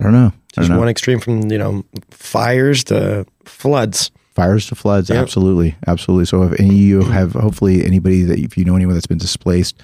[0.00, 0.26] I don't know.
[0.28, 0.78] I Just don't know.
[0.78, 4.10] one extreme from you know fires to floods.
[4.34, 5.18] Fires to floods, Yep.
[5.20, 6.24] absolutely, absolutely.
[6.26, 9.18] So if any of you have, hopefully, anybody that if you know anyone that's been
[9.18, 9.80] displaced,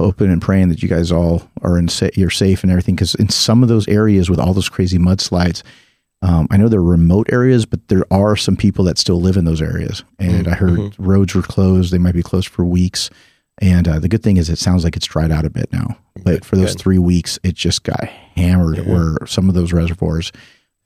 [0.00, 2.94] open and praying that you guys all are in sa- you're safe and everything.
[2.94, 5.62] Because in some of those areas with all those crazy mudslides,
[6.22, 9.44] um, I know they're remote areas, but there are some people that still live in
[9.44, 10.02] those areas.
[10.18, 13.10] And I heard roads were closed; they might be closed for weeks.
[13.60, 15.98] And uh, the good thing is, it sounds like it's dried out a bit now.
[16.22, 16.80] But for those good.
[16.82, 18.86] three weeks, it just got hammered.
[18.86, 20.32] Where some of those reservoirs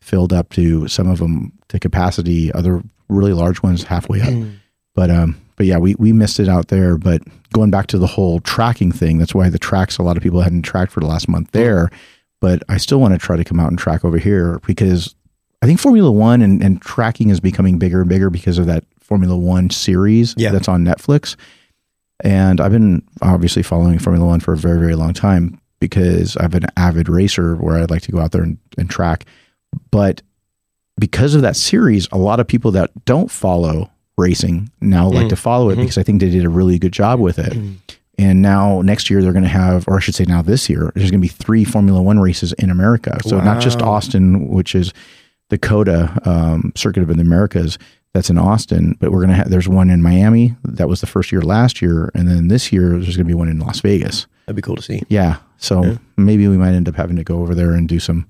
[0.01, 4.49] filled up to some of them to capacity, other really large ones halfway up.
[4.95, 6.97] But um, but yeah, we we missed it out there.
[6.99, 10.23] But going back to the whole tracking thing, that's why the tracks a lot of
[10.23, 11.91] people hadn't tracked for the last month there.
[12.41, 15.15] But I still want to try to come out and track over here because
[15.63, 18.85] I think Formula One and, and tracking is becoming bigger and bigger because of that
[18.99, 20.51] Formula One series Yeah.
[20.51, 21.37] that's on Netflix.
[22.23, 26.53] And I've been obviously following Formula One for a very, very long time because I've
[26.53, 29.27] been an avid racer where I'd like to go out there and, and track.
[29.91, 30.23] But
[30.99, 35.35] because of that series, a lot of people that don't follow racing now like to
[35.35, 35.43] mm-hmm.
[35.43, 35.83] follow it mm-hmm.
[35.83, 37.53] because I think they did a really good job with it.
[37.53, 37.73] Mm-hmm.
[38.19, 40.93] And now next year they're going to have, or I should say now this year,
[40.95, 43.19] there's going to be three Formula One races in America.
[43.25, 44.93] So not just Austin, which is
[45.49, 47.79] the COTA um, Circuit of the Americas.
[48.15, 49.49] That's in Austin, but we're gonna have.
[49.51, 50.55] There's one in Miami.
[50.65, 53.49] That was the first year last year, and then this year there's gonna be one
[53.49, 54.27] in Las Vegas.
[54.47, 55.03] That'd be cool to see.
[55.09, 58.27] Yeah, so maybe we might end up having to go over there and do some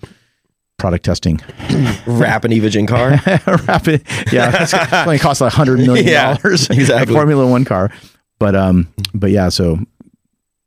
[0.78, 1.40] product testing.
[2.06, 3.10] Wrap an Evogen car.
[3.66, 6.70] Rapid, yeah, it's going to cost like hundred million Yeah, dollars.
[6.70, 7.12] exactly.
[7.14, 7.90] a Formula One car,
[8.38, 9.80] but um, but yeah, so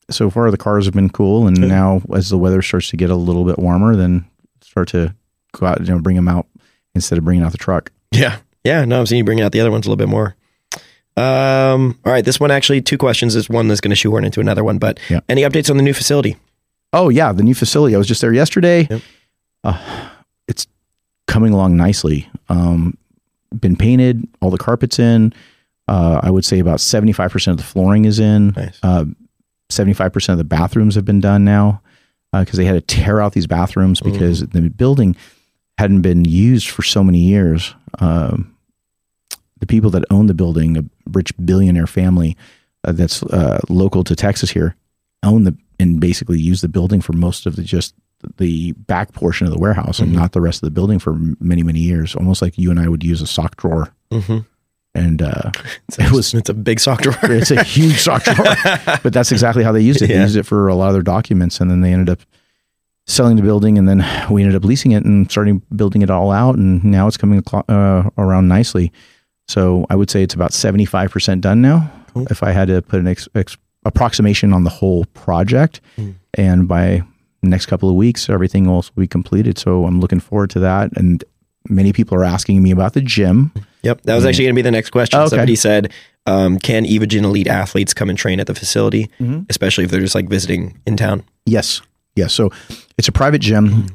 [0.09, 3.09] so far the cars have been cool, and now as the weather starts to get
[3.09, 4.25] a little bit warmer, then
[4.61, 5.15] start to
[5.53, 6.47] go out, you know, bring them out
[6.95, 7.91] instead of bringing out the truck.
[8.11, 8.39] Yeah.
[8.65, 8.83] Yeah.
[8.85, 10.35] No, I'm seeing you bring out the other ones a little bit more.
[11.17, 12.25] Um, all right.
[12.25, 13.33] This one actually, two questions.
[13.33, 14.77] This one that's going to shoehorn into another one.
[14.77, 15.21] But Yeah.
[15.29, 16.35] any updates on the new facility?
[16.91, 17.95] Oh yeah, the new facility.
[17.95, 18.87] I was just there yesterday.
[18.89, 19.01] Yep.
[19.63, 20.09] Uh,
[20.47, 20.67] it's
[21.27, 22.29] coming along nicely.
[22.49, 22.97] Um,
[23.57, 25.33] been painted, all the carpets in.
[25.87, 28.49] Uh, I would say about seventy five percent of the flooring is in.
[28.55, 28.79] Nice.
[29.69, 31.81] Seventy five percent of the bathrooms have been done now
[32.33, 35.15] because they had to tear out these bathrooms because the building
[35.77, 37.73] hadn't been used for so many years.
[37.99, 38.54] Um,
[39.59, 42.35] the people that own the building, a rich billionaire family
[42.83, 44.75] uh, that's uh, local to Texas here,
[45.23, 47.93] own the and basically use the building for most of the just
[48.37, 51.63] the back portion of the warehouse and not the rest of the building for many
[51.63, 52.15] many years.
[52.15, 54.39] Almost like you and I would use a sock drawer, Mm-hmm.
[54.93, 55.51] and uh,
[55.87, 57.15] It's, It was- it's a big sock drawer.
[57.23, 58.55] it's a huge sock drawer.
[59.03, 60.07] But that's exactly how they used it.
[60.07, 60.23] They Yeah.
[60.23, 62.19] used it for a lot of their documents, and then they ended up
[63.07, 66.31] selling the building, and then we ended up leasing it and starting building it all
[66.31, 68.91] out, and now it's coming uh, around nicely.
[69.47, 71.91] So I would say it's about seventy five percent done now.
[72.13, 72.27] Cool.
[72.29, 76.15] If I had to put an ex- ex- approximation on the whole project, Mm.
[76.33, 77.03] and by
[77.43, 79.57] next couple of weeks, everything will be completed.
[79.59, 80.89] So I'm looking forward to that.
[80.97, 81.23] And
[81.69, 83.51] many people are asking me about the gym.
[83.83, 84.01] Yep.
[84.03, 85.19] That was actually going to be the next question.
[85.19, 85.29] Oh, okay.
[85.31, 85.91] Somebody said,
[86.25, 89.45] um, can Evogen elite athletes come and train at the facility, Mhm.
[89.49, 91.23] especially if they're just like visiting in town?
[91.45, 91.81] Yes.
[92.15, 92.33] Yes.
[92.33, 92.49] So
[92.97, 93.87] it's a private gym,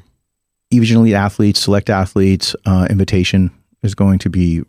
[0.72, 3.50] Evogen Elite athletes, select athletes, uh, invitation.
[3.82, 4.62] is going to be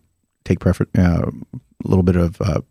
[0.46, 2.62] take prefer uh, a little bit of uh,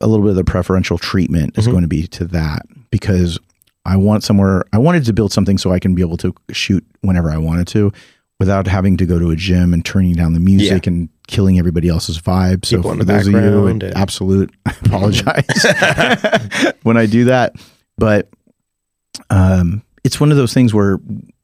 [0.00, 1.70] a little bit of the preferential treatment is Mhm.
[1.72, 3.38] going to be to that because
[3.84, 6.84] I want somewhere I wanted to build something so I can be able to shoot
[7.00, 7.92] whenever I wanted to
[8.38, 11.88] without having to go to a gym and turning down the music and killing everybody
[11.88, 12.64] else's vibe.
[12.64, 17.24] So People in for the those of you, and- absolute I apologize when I do
[17.24, 17.54] that,
[17.96, 18.28] but
[19.30, 20.98] um, it's one of those things where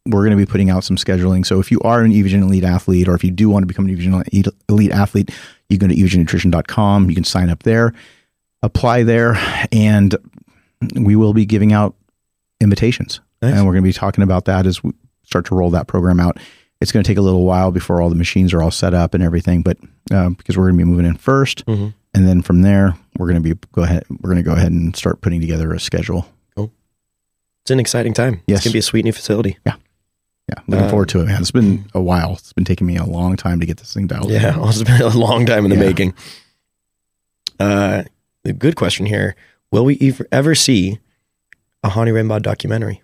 [0.07, 1.47] we're going to be putting out some scheduling.
[1.47, 3.87] So if you are an Evogen Elite athlete, or if you do want to become
[3.87, 5.31] an Evogen Elite- athlete,
[5.69, 7.09] you go to evogennutrition.com.
[7.09, 7.95] You can sign up there,
[8.63, 9.37] apply there,
[9.73, 10.15] and
[10.95, 11.95] we will be giving out
[12.61, 13.21] invitations.
[13.41, 13.55] Nice.
[13.55, 14.93] And we're going to be talking about that as we
[15.25, 16.39] start to roll that program out.
[16.81, 19.15] It's going to take a little while before all the machines are all set up
[19.15, 19.79] and everything, but
[20.13, 21.95] um, because we're going to be moving in 1st Mhm.
[22.15, 24.05] and then from there we're going to be go ahead.
[24.11, 26.27] We're going to go ahead and start putting together a schedule.
[26.57, 28.43] It's an exciting time.
[28.47, 28.59] Yes.
[28.59, 29.57] It's gonna be a sweet new facility.
[29.65, 29.77] Yeah,
[30.67, 31.41] looking Um, forward to it, man.
[31.41, 32.35] It's been a while.
[32.35, 34.31] It's been taking me a long time to get this thing dialed.
[34.31, 35.83] Yeah, it's been a long time in the Yeah.
[35.87, 36.15] making.
[37.61, 38.03] Uh,
[38.43, 39.37] the good question here:
[39.71, 40.99] Will we ever, ever see
[41.83, 43.03] a Hany Rambod documentary?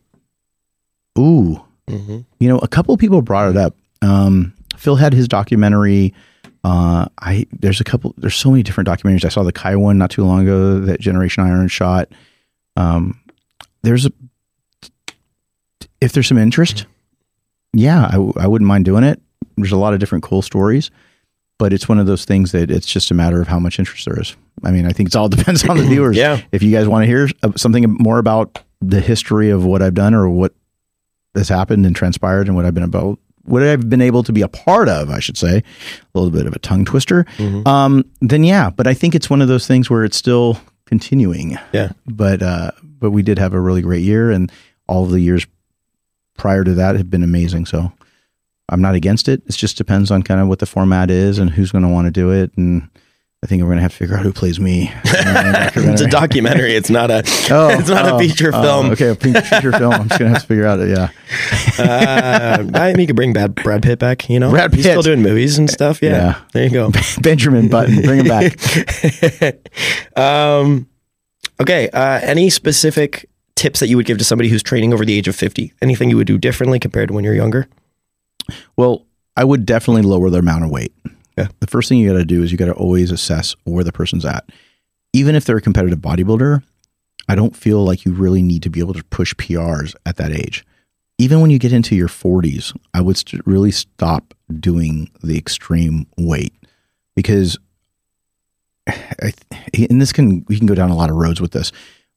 [1.19, 2.19] Ooh, Mm-hmm.
[2.39, 3.75] you know, a couple of people brought it up.
[4.01, 6.15] Um, Phil had his documentary.
[6.63, 8.15] Uh, I there's a couple.
[8.17, 9.25] There's so many different documentaries.
[9.25, 10.79] I saw the Kai one not too long ago.
[10.79, 12.09] That Generation Iron shot.
[12.77, 13.19] Um,
[13.83, 14.13] there's a
[16.01, 16.87] if there's some interest,
[17.73, 19.21] yeah, I, w- I wouldn't mind doing it.
[19.57, 20.91] There's a lot of different cool stories,
[21.59, 24.05] but it's one of those things that it's just a matter of how much interest
[24.07, 24.35] there is.
[24.65, 26.17] I mean, I think it all depends on the viewers.
[26.17, 29.83] Yeah, If you guys want to hear uh, something more about the history of what
[29.83, 30.55] I've done or what
[31.35, 34.43] has happened and transpired and what I've been about, what I've been able to be
[34.43, 37.67] a part of, I should say, a little bit of a tongue twister, Mhm.
[37.67, 38.71] um, then yeah.
[38.71, 41.59] But I think it's one of those things where it's still continuing.
[41.73, 41.93] Yeah.
[42.07, 44.51] But uh, but we did have a really great year, and
[44.89, 45.47] all of the years
[46.41, 47.67] prior to that have been amazing.
[47.67, 47.93] So
[48.71, 49.43] I'm not against it.
[49.47, 52.07] It just depends on kind of what the format is and who's going to want
[52.07, 52.51] to do it.
[52.57, 52.89] And
[53.43, 54.91] I think we're going to have to figure out who plays me.
[55.05, 56.75] it's a documentary.
[56.75, 57.23] It's not a.
[57.53, 58.91] Oh, it's not a oh, feature oh, film.
[58.93, 59.93] okay, a feature film.
[59.93, 60.89] I'm just gonna have to figure out it.
[60.91, 61.09] Yeah,
[61.79, 64.31] uh, I mean, you could bring Brad, Brad Pitt back.
[64.31, 66.01] You know, Brad he's still doing movies and stuff.
[66.01, 66.41] Yeah, Yeah.
[66.53, 66.93] there you go.
[67.23, 68.57] Benjamin Button, bring him back.
[70.17, 70.87] um,
[71.61, 71.89] okay.
[71.91, 73.30] Uh, any specific
[73.61, 75.75] tips that you would give to somebody who's training over the age of 50?
[75.83, 77.69] Anything you would do differently compared to when you're younger?
[78.77, 79.05] Well,
[79.37, 80.95] I would definitely lower their amount of weight.
[81.37, 81.49] Yeah.
[81.61, 83.93] The first thing you got to do is you got to always assess where the
[83.93, 84.49] person's at.
[85.13, 86.63] Even if they're a competitive bodybuilder,
[87.29, 90.33] I don't feel like you really need to be able to push PRs at that
[90.33, 90.65] age.
[91.19, 96.07] Even when you get into your 40s, I would st- really stop doing the extreme
[96.17, 96.55] weight
[97.15, 97.59] because
[98.89, 99.33] I,
[99.91, 101.73] and this can we can go down a lot of roads with this,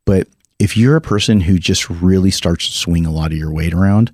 [0.05, 0.27] but
[0.63, 3.73] if you're a person who just really starts to swing a lot of your weight
[3.73, 4.13] around,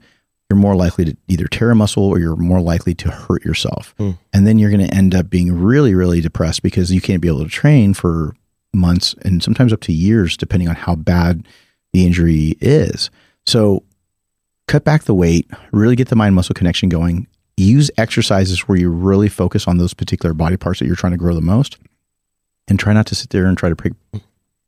[0.49, 3.93] you're more likely to either tear a muscle or you're more likely to hurt yourself.
[3.99, 4.11] Hmm.
[4.33, 7.27] And then you're going to end up being really, really depressed because you can't be
[7.27, 8.35] able to train for
[8.73, 11.47] months and sometimes up to years, depending on how bad
[11.93, 13.11] the injury is.
[13.45, 13.83] So
[14.67, 17.27] cut back the weight, really get the mind muscle connection going.
[17.57, 21.17] Use exercises where you really focus on those particular body parts that you're trying to
[21.17, 21.77] grow the most.
[22.67, 23.75] And try not to sit there and try to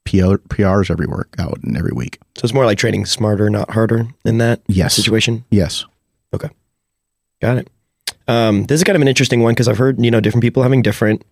[0.05, 2.19] PRs every workout and every week.
[2.37, 4.95] So it's more like training smarter, not harder in that Yes.
[4.95, 5.43] situation.
[5.51, 5.85] Yes.
[6.33, 6.49] Okay.
[7.41, 7.69] Got it.
[8.27, 10.63] Um, this is kind of an interesting one because I've heard you know different people
[10.63, 11.23] having different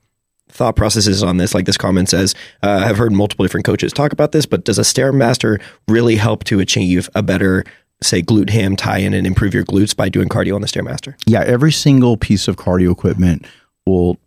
[0.49, 1.53] thought processes on this.
[1.53, 4.79] Like this comment says, uh, I've heard multiple different coaches talk about this, but does
[4.79, 7.63] a stairmaster really help to achieve a better,
[8.01, 11.13] say, glute ham tie-in and improve your glutes by doing cardio on the stairmaster?
[11.27, 13.45] yeah, every single piece of cardio equipment
[13.85, 14.17] will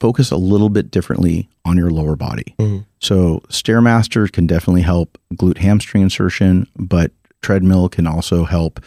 [0.00, 2.54] focus a little bit differently on your lower body.
[2.58, 2.84] Mhm.
[3.00, 8.80] So Stairmaster can definitely help glute hamstring insertion, but treadmill can also help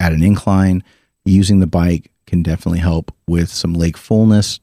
[0.00, 0.82] at an incline.
[1.24, 4.60] Using the bike can definitely help with some leg fullness,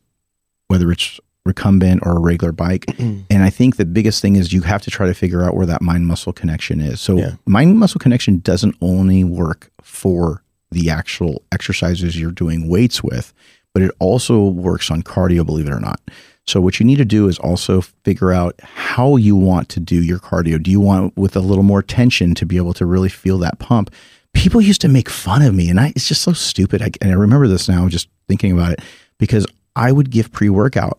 [0.67, 2.85] whether it's recumbent or a regular bike.
[2.99, 5.65] and I think the biggest thing is you have to try to figure out where
[5.67, 6.99] that mind muscle connection is.
[7.01, 7.31] So Yeah.
[7.45, 10.41] mind muscle connection doesn't only work for
[10.71, 13.31] the actual exercises you're doing weights with,
[13.75, 15.99] but it also works on cardio, believe it or not.
[16.47, 20.01] So what you need to do is also figure out how you want to do
[20.01, 20.63] your cardio.
[20.63, 23.59] Do you want with a little more tension to be able to really feel that
[23.59, 23.93] pump?
[24.33, 26.81] People used to make fun of me, and I, it's just so stupid.
[26.81, 28.79] I, and I remember this now, just thinking about it,
[29.17, 30.97] because I would give pre-workout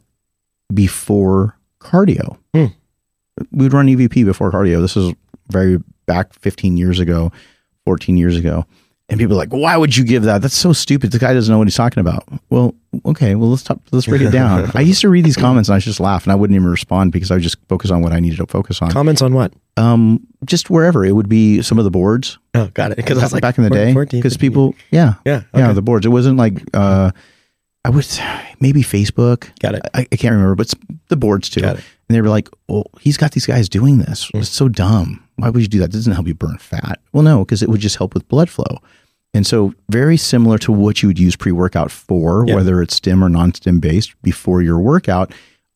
[0.75, 2.37] before cardio.
[2.53, 2.67] Hmm.
[3.53, 4.83] We'd run EVP before cardio.
[4.83, 5.15] This is
[5.49, 7.33] very back 15 years ago,
[7.87, 8.67] 14 years ago.
[9.09, 10.43] And people are like, why would you give that?
[10.43, 11.13] That's so stupid.
[11.13, 12.25] The guy doesn't know what he's talking about.
[12.51, 14.69] Well, okay, well let's talk, let's break it down.
[14.75, 17.13] I used to read these comments and I just laugh and I wouldn't even respond
[17.13, 18.91] because I would just focus on what I needed to focus on.
[18.91, 19.53] Comments on what?
[19.77, 22.97] Um, just wherever it would be some of the boards Oh, got it.
[22.97, 26.07] Because I was like back in the day, because people, yeah, yeah, yeah, the boards.
[26.07, 27.11] It wasn't like uh,
[27.87, 28.07] I would
[28.61, 29.49] maybe Facebook.
[29.61, 29.83] Got it.
[29.95, 30.75] I, I can't remember, but
[31.09, 31.65] the boards too.
[31.65, 34.31] And they were like, "Well, he's got these guys doing this.
[34.33, 34.41] Mm.
[34.41, 35.23] It's so dumb.
[35.37, 35.91] Why would you do that?
[35.91, 38.51] It doesn't help you burn fat." Well, no, because it would just help with blood
[38.51, 38.79] flow.
[39.35, 42.55] And so, very similar to what you would use pre-workout for, Yeah.
[42.57, 45.33] whether it's stim or non-stim based, before your workout,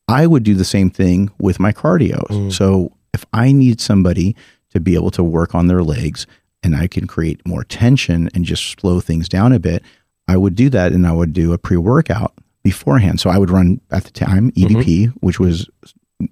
[0.07, 2.27] I would do the same thing with my cardio.
[2.29, 2.51] Mm.
[2.51, 4.35] So, if I need somebody
[4.71, 6.25] to be able to work on their legs,
[6.63, 9.83] and I can create more tension and just slow things down a bit,
[10.31, 13.19] I would do that, and I would do a pre-workout beforehand.
[13.19, 15.69] So I would run at the time EVP, which was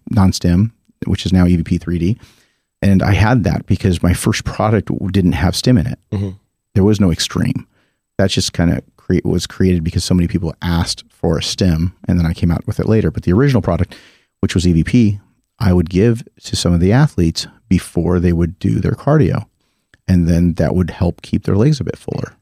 [0.10, 0.72] non-stim,
[1.06, 2.18] which is now EVP 3D,
[2.82, 6.00] and I had that because my first product didn't have stim in it.
[6.12, 6.36] Mhm.
[6.76, 7.66] There was no extreme.
[8.18, 11.94] That just kind of cre- was created because so many people asked for a stim,
[12.08, 13.12] and then I came out with it later.
[13.12, 13.96] But the original product,
[14.42, 15.20] which was EVP,
[15.60, 19.46] I would give to some of the athletes before they would do their cardio,
[20.08, 22.34] and then that would help keep their legs a bit fuller.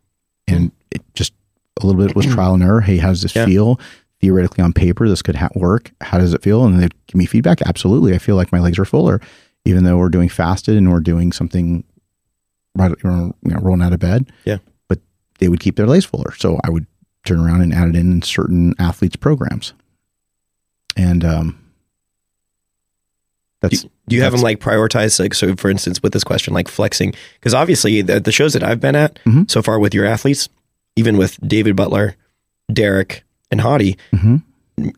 [0.48, 1.34] And it just
[1.82, 2.82] a little bit was trial and error.
[2.82, 3.46] Hey, how does this Yeah.
[3.46, 3.80] feel?
[4.20, 5.92] Theoretically, on paper, this could ha- work.
[6.02, 6.66] How does it feel?
[6.66, 7.62] And they give me feedback.
[7.62, 9.22] Absolutely, I feel like my legs are fuller,
[9.66, 11.84] even though we're doing fasted and we're doing something
[12.76, 14.32] right, you know, rolling out of bed.
[14.46, 14.58] Yeah.
[14.88, 15.00] but
[15.40, 16.34] they would keep their legs fuller.
[16.38, 16.88] So I would
[17.26, 19.74] turn around and add it in in certain athletes' programs.
[20.96, 21.60] And um,
[23.62, 26.68] that's Do you have them like prioritize like so for instance with this question like
[26.68, 29.50] flexing because obviously the, the shows that I've been at Mhm.
[29.50, 30.48] so far with your athletes
[30.98, 32.16] even with David Butler,
[32.74, 34.42] Derek and Hadi Mhm.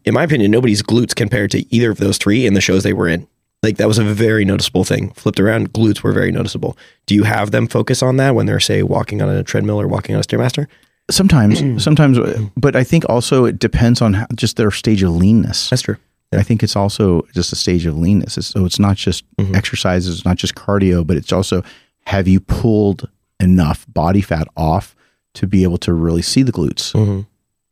[0.06, 2.94] in my opinion nobody's glutes compared to either of those three in the shows they
[2.94, 3.28] were in
[3.62, 7.24] like that was a very noticeable thing flipped around glutes were very noticeable do you
[7.24, 10.20] have them focus on that when they're say walking on a treadmill or walking on
[10.22, 10.66] a stairmaster
[11.12, 12.18] sometimes, sometimes,
[12.58, 15.70] but I think also it depends on how, just their stage of leanness.
[15.70, 15.98] that's true
[16.34, 18.38] I think it's also just a stage of leanness.
[18.38, 19.56] It's, so it's not just Mhm.
[19.56, 21.64] exercises, it's not just cardio, but it's also
[22.06, 23.08] have you pulled
[23.40, 24.96] enough body fat off
[25.36, 27.22] to be able to really see the glutes mm-hmm.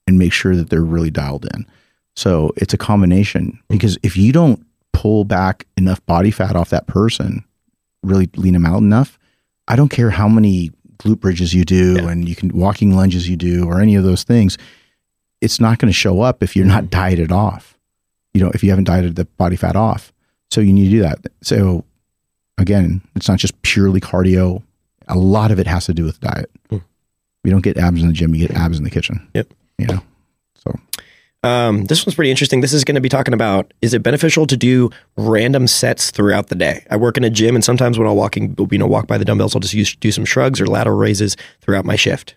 [0.06, 1.65] and make sure that they're really dialed in.
[2.15, 6.88] So it's a combination because if you don't pull back enough body fat off that
[6.88, 7.43] person,
[8.04, 9.20] really lean them out enough,
[9.67, 12.10] I don't care how many glute bridges you do Yeah.
[12.10, 14.58] and you can walking lunges you do or any of those things,
[15.41, 17.78] it's not going to show up if you're not dieted off.
[18.34, 20.12] You know, if you haven't dieted the body fat off.
[20.50, 21.20] So you need to do that.
[21.41, 21.84] So
[22.58, 24.63] again, it's not just purely cardio.
[25.08, 26.50] A lot of it has to do with diet.
[26.70, 26.78] Hmm.
[27.47, 29.25] You don't get abs in the gym, you get abs in the kitchen.
[29.33, 29.53] Yep.
[29.77, 30.01] You know.
[30.55, 30.77] So
[31.47, 32.60] Um, this one's pretty interesting.
[32.60, 36.47] This is going to be talking about is it beneficial to do random sets throughout
[36.49, 36.86] the day?
[36.89, 39.23] I work in a gym, and sometimes when I'm walking, you know, walk by the
[39.23, 42.36] dumbbells, I'll just use, do some shrugs or lateral raises throughout my shift.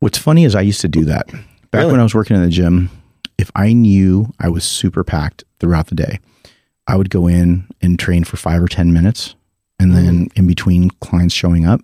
[0.00, 1.26] What's funny is I used to do that
[1.70, 1.92] back Really?
[1.92, 2.90] when I was working in the gym.
[3.36, 6.20] If I knew I was super packed throughout the day,
[6.86, 9.34] I would go in and train for five or 10 minutes.
[9.78, 11.80] And then in between clients showing up,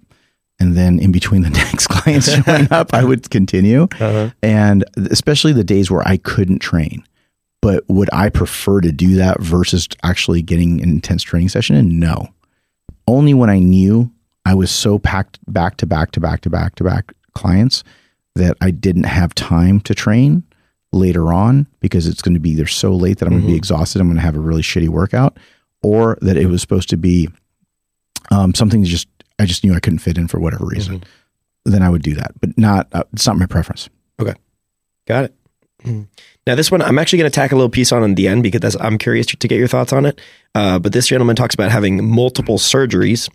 [0.58, 3.84] and then in between the next clients showing up, I would continue.
[3.84, 4.30] Uh-huh.
[4.42, 7.04] And especially the days where I couldn't train.
[7.62, 12.00] But would I prefer to do that versus actually getting an intense training session and
[12.00, 12.28] No.
[13.06, 14.10] Only when I knew
[14.44, 17.84] I was so packed back to back to back to back to back clients
[18.34, 20.44] that I didn't have time to train
[20.92, 23.56] later on because it's going to be either so late that I'm going to be
[23.56, 25.38] exhausted, I'm going to have a really shitty workout,
[25.82, 27.28] or that it was supposed to be
[28.30, 31.04] um, something that just I just knew I couldn't fit in for whatever reason.
[31.64, 33.88] Then I would do that, but not uh, it's not my preference.
[34.20, 34.34] Okay,
[35.06, 35.34] got it.
[35.84, 36.08] Mm.
[36.46, 38.42] Now, this one, I'm actually going to tack a little piece on in the end
[38.42, 40.20] because that's, I'm curious to get your thoughts on it.
[40.54, 43.30] Uh, but this gentleman talks about having multiple surgeries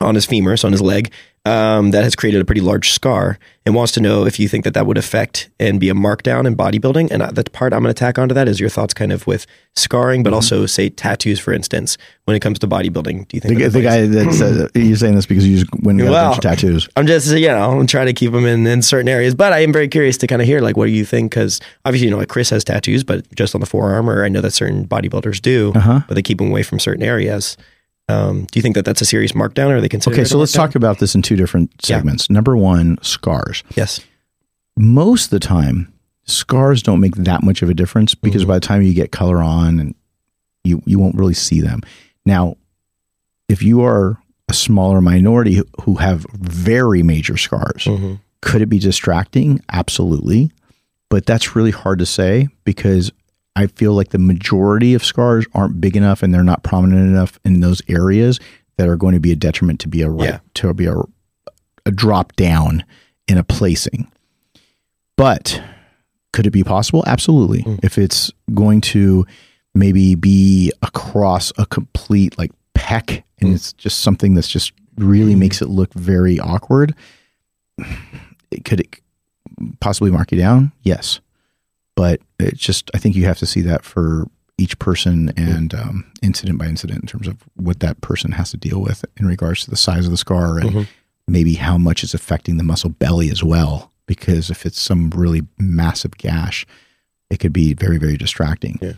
[0.00, 1.12] on his femur, so on his leg,
[1.46, 4.64] um, that has created a pretty large scar and wants to know if you think
[4.64, 7.10] that that would affect and be a markdown in bodybuilding.
[7.10, 9.26] And uh, the part I'm going to tack onto that is your thoughts kind of
[9.26, 13.28] with scarring, but also, say, tattoos, for instance, when it comes to bodybuilding.
[13.28, 15.70] Do you think The, that the guy that said you're saying this because you just
[15.82, 16.88] went and got a bunch of tattoos.
[16.96, 19.60] I'm just, you know, I'm trying to keep them in, in certain areas, but I
[19.60, 21.30] am very curious to kind of hear like what do you think?
[21.32, 24.28] Because obviously, you know, like Chris has tattoos, but just on the forearm, or I
[24.28, 26.00] know that certain bodybuilders do, Uh-huh.
[26.06, 27.56] but they keep them away from certain areas.
[28.10, 30.14] Um, do you think that that's a serious markdown, or are they considered?
[30.16, 31.96] Okay, so let's talk about this in two different Yeah.
[31.96, 32.28] segments.
[32.30, 33.62] Number one, scars.
[33.76, 34.00] Yes.
[34.76, 35.92] Most of the time,
[36.24, 38.48] scars don't make that much of a difference because Mhm.
[38.48, 39.94] by the time you get color on and
[40.64, 41.80] you you won't really see them.
[42.26, 42.56] Now,
[43.48, 44.18] if you are
[44.48, 48.14] a smaller minority who- who have very major scars, Mm-hmm.
[48.42, 49.60] could it be distracting?
[49.72, 50.50] Absolutely.
[51.08, 53.10] But that's really hard to say because
[53.56, 57.38] I feel like the majority of scars aren't big enough and they're not prominent enough
[57.44, 58.38] in those areas
[58.76, 60.38] that are going to be a detriment to be a right Yeah.
[60.54, 60.96] to be a,
[61.84, 62.84] a drop down
[63.28, 64.10] in a placing.
[65.16, 65.62] But
[66.32, 67.02] could it be possible?
[67.06, 67.62] Absolutely.
[67.64, 67.80] Mm.
[67.82, 69.26] If it's going to
[69.74, 73.54] maybe be across a complete like peck and Mm.
[73.54, 76.94] it's just something that's just really makes it look very awkward
[78.50, 78.96] it could it
[79.80, 80.72] possibly mark you down?
[80.82, 81.20] Yes,
[82.00, 86.10] but it's just I think you have to see that for each person and um,
[86.22, 89.64] incident by incident in terms of what that person has to deal with in regards
[89.64, 90.82] to the size of the scar and Mm-hmm.
[91.28, 93.90] maybe how much it's affecting the muscle belly as well.
[94.06, 96.66] Because if it's some really massive gash,
[97.30, 98.78] it could be very very distracting.
[98.82, 98.92] Yeah.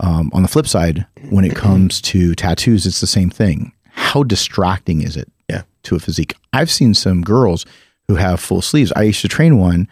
[0.00, 3.72] Um, on the flip side, when it comes to tattoos, it's the same thing.
[3.90, 5.62] How distracting is it Yeah.
[5.84, 6.34] to a physique?
[6.52, 7.64] I've seen some girls
[8.08, 8.92] who have full sleeves.
[8.96, 9.86] I used to train one,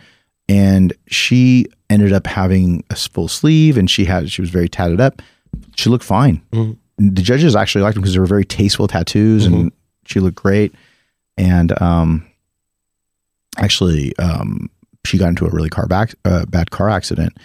[0.50, 5.00] and she ended up having a full sleeve, and she had she was very tatted
[5.00, 5.22] up.
[5.76, 6.42] She looked fine.
[6.52, 6.76] Mhm.
[6.98, 9.72] The judges actually liked them because they were very tasteful tattoos, and
[10.04, 10.74] she looked great.
[11.38, 12.26] And um,
[13.56, 14.68] actually, um,
[15.06, 17.36] she got into a really car back, uh, bad car accident,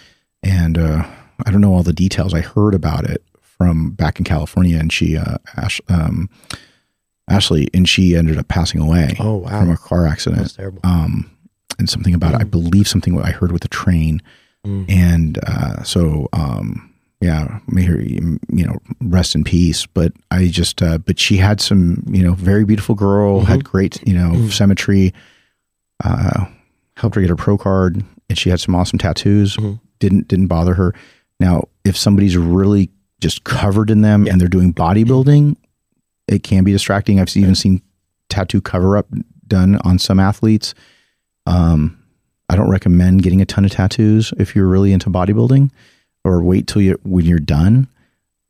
[0.42, 1.06] and uh,
[1.46, 2.34] I don't know all the details.
[2.34, 6.28] I heard about it from back in California, and she, uh, Ash, um,
[7.28, 10.42] Ashley, and she ended up passing away Oh wow, from a car accident.
[10.42, 10.80] that's terrible.
[10.84, 11.30] Um,
[11.78, 14.22] and something about it, I believe something I heard with the train,
[14.66, 14.84] Mm.
[14.90, 19.86] and uh, so um, yeah, may her you know rest in peace.
[19.86, 24.00] But I just, uh, but she had some you know very beautiful girl, had great
[24.06, 25.14] you know symmetry.
[26.04, 26.46] Uh,
[26.96, 29.56] helped her get her pro card, and she had some awesome tattoos.
[29.56, 29.80] Mhm.
[29.98, 30.94] Didn't didn't bother her.
[31.40, 35.56] Now, if somebody's really just covered in them and they're doing bodybuilding,
[36.28, 37.20] it can be distracting.
[37.20, 37.80] I've even seen
[38.28, 39.06] tattoo cover up
[39.46, 40.74] done on some athletes.
[41.46, 41.98] Um,
[42.48, 45.70] I don't recommend getting a ton of tattoos if you're really into bodybuilding,
[46.24, 47.88] or wait till you when you're done.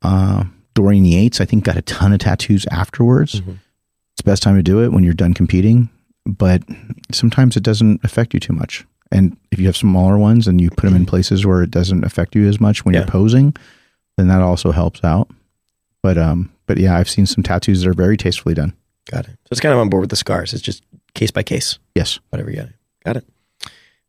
[0.02, 3.40] Uh, Dorian Yates, I think, got a ton of tattoos afterwards.
[3.40, 3.48] Mhm.
[4.12, 5.88] It's the best time to do it when you're done competing,
[6.26, 6.62] but
[7.12, 8.84] sometimes it doesn't affect you too much.
[9.12, 12.04] And if you have smaller ones and you put them in places where it doesn't
[12.04, 13.00] affect you as much when Yeah.
[13.00, 13.54] you're posing,
[14.18, 15.30] then that also helps out.
[16.02, 18.74] But um, but yeah, I've seen some tattoos that are very tastefully done.
[19.10, 19.32] Got it.
[19.44, 20.52] So it's kind of on board with the scars.
[20.52, 20.82] It's just
[21.14, 22.18] case by case, Yes.
[22.30, 22.68] whatever you got.
[23.06, 23.26] Got it.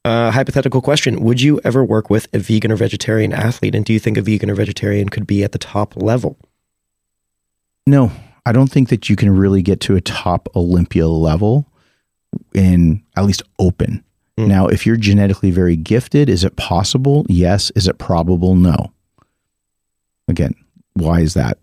[0.04, 3.94] Uh, hypothetical question: Would you ever work with a vegan or vegetarian athlete, and do
[3.94, 6.38] you think a vegan or vegetarian could be at the top level?
[7.86, 8.12] No,
[8.46, 11.68] I don't think that you can really get to a top Olympia level
[12.54, 14.04] in at least open.
[14.38, 14.48] Mm.
[14.48, 17.26] Now, if you're genetically very gifted, is it possible?
[17.28, 17.72] Yes.
[17.76, 18.56] Is it probable?
[18.56, 18.92] No.
[20.28, 20.56] Again,
[20.94, 21.58] why is that?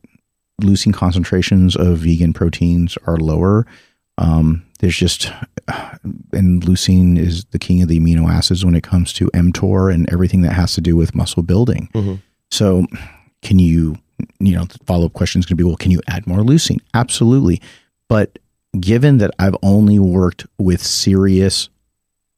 [0.62, 3.66] Leucine concentrations of vegan proteins are lower.
[4.18, 5.33] Um, there's just,
[6.35, 10.12] and leucine is the king of the amino acids when it comes to mTOR and
[10.12, 11.88] everything that has to do with muscle building.
[11.94, 12.20] Mhm.
[12.51, 12.87] So,
[13.40, 13.97] can you,
[14.40, 16.40] you know, the follow up question is going to be, well, can you add more
[16.40, 16.81] leucine?
[16.92, 17.62] Absolutely.
[18.11, 18.38] But
[18.79, 21.70] given that I've only worked with serious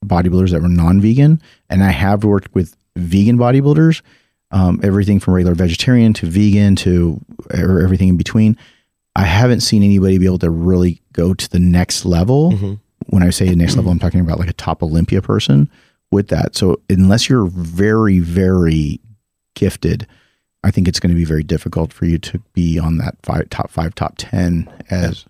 [0.04, 4.02] bodybuilders that were non vegan, and I have worked with vegan bodybuilders,
[4.52, 7.20] um, everything from regular vegetarian to vegan to
[7.52, 8.56] everything in between,
[9.16, 12.52] I haven't seen anybody be able to really go to the next level.
[12.52, 12.78] Mhm.
[13.06, 15.68] When I say the next level, I'm talking about like a top Olympia person
[16.12, 16.54] with that.
[16.54, 19.00] So unless you're very, very
[19.54, 20.06] gifted,
[20.62, 23.48] I think it's going to be very difficult for you to be on that five,
[23.50, 25.24] top five, top ten as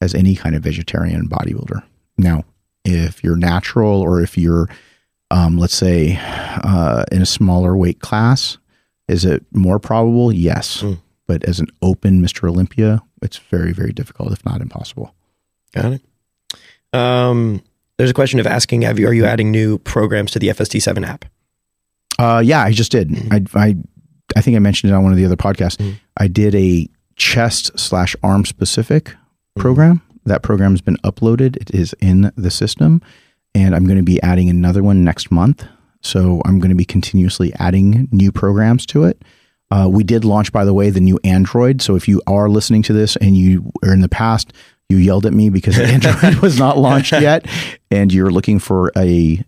[0.00, 1.82] as any kind of vegetarian bodybuilder.
[2.18, 2.44] Now,
[2.84, 4.68] if you're natural or if you're,
[5.30, 6.18] um, let's say,
[6.62, 8.58] uh, in a smaller weight class,
[9.08, 10.30] is it more probable?
[10.32, 10.98] Yes, Mm.
[11.26, 12.48] but as an open Mr.
[12.48, 15.14] Olympia, it's very, very difficult, if not impossible.
[15.74, 16.02] Got it.
[16.92, 17.62] Um,
[17.98, 21.06] there's a question of asking: Have you are you adding new programs to the FST7
[21.06, 21.24] app?
[22.18, 23.10] Uh, yeah, I just did.
[23.10, 23.50] Mhm.
[23.54, 23.76] I, I,
[24.36, 25.76] I think I mentioned it on one of the other podcasts.
[25.76, 25.94] Mhm.
[26.16, 29.14] I did a chest slash arm specific
[29.56, 30.02] program.
[30.24, 31.56] That program has been uploaded.
[31.56, 33.00] It is in the system,
[33.54, 35.64] and I'm going to be adding another one next month.
[36.02, 39.22] So I'm going to be continuously adding new programs to it.
[39.70, 41.82] Uh, we did launch, by the way, the new Android.
[41.82, 44.52] So if you are listening to this and you or in the past
[44.88, 47.46] you yelled at me because Android was not launched yet,
[47.90, 49.42] and you're looking for a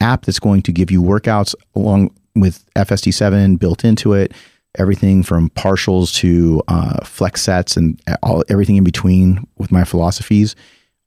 [0.00, 4.32] app that's going to give you workouts along with FST7 built into it,
[4.76, 10.54] everything from partials to uh, flex sets and all everything in between with my philosophies.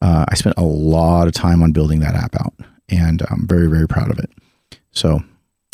[0.01, 2.53] Uh, I spent a lot of time on building that app out,
[2.89, 4.29] and I'm very very proud of it.
[4.91, 5.23] So,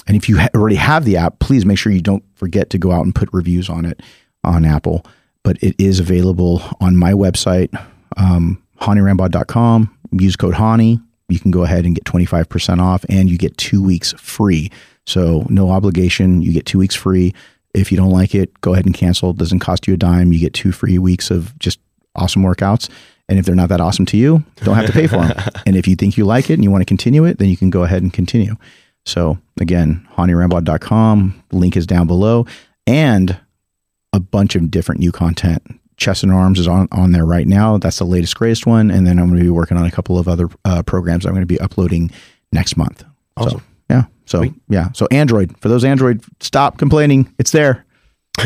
[0.07, 2.77] and if you ha- already have the app, please make sure you don't forget to
[2.77, 4.01] go out and put reviews on it
[4.43, 5.05] on Apple.
[5.43, 7.69] But it is available on my website,
[8.15, 9.93] um, HanyRambod.com.
[10.11, 10.99] Use code Hany.
[11.29, 14.71] You can go ahead and get 25% off and you get two weeks free.
[15.05, 16.41] So, no obligation.
[16.41, 17.33] You get two weeks free.
[17.73, 19.31] If you don't like it, go ahead and cancel.
[19.31, 20.31] It doesn't cost you a dime.
[20.31, 21.79] You get two free weeks of just
[22.15, 22.89] awesome workouts.
[23.29, 25.37] And if they're not that awesome to you, don't have to pay for them.
[25.65, 27.57] and if you think you like it and you want to continue it, then you
[27.57, 28.55] can go ahead and continue.
[29.07, 32.45] So again, HanyRambod.com, link is down below,
[32.85, 33.39] and
[34.13, 35.61] a bunch of different new content
[35.97, 37.77] chest and arms is on, on there right now.
[37.77, 38.91] That's the latest, greatest one.
[38.91, 41.31] And then I'm going to be working on a couple of other uh, programs I'm
[41.33, 42.11] going to be uploading
[42.51, 43.03] next month.
[43.35, 43.59] Awesome.
[43.59, 44.03] So, yeah.
[44.25, 44.91] So, yeah.
[44.91, 47.33] So, Android, for those Android, stop complaining.
[47.39, 47.85] It's there.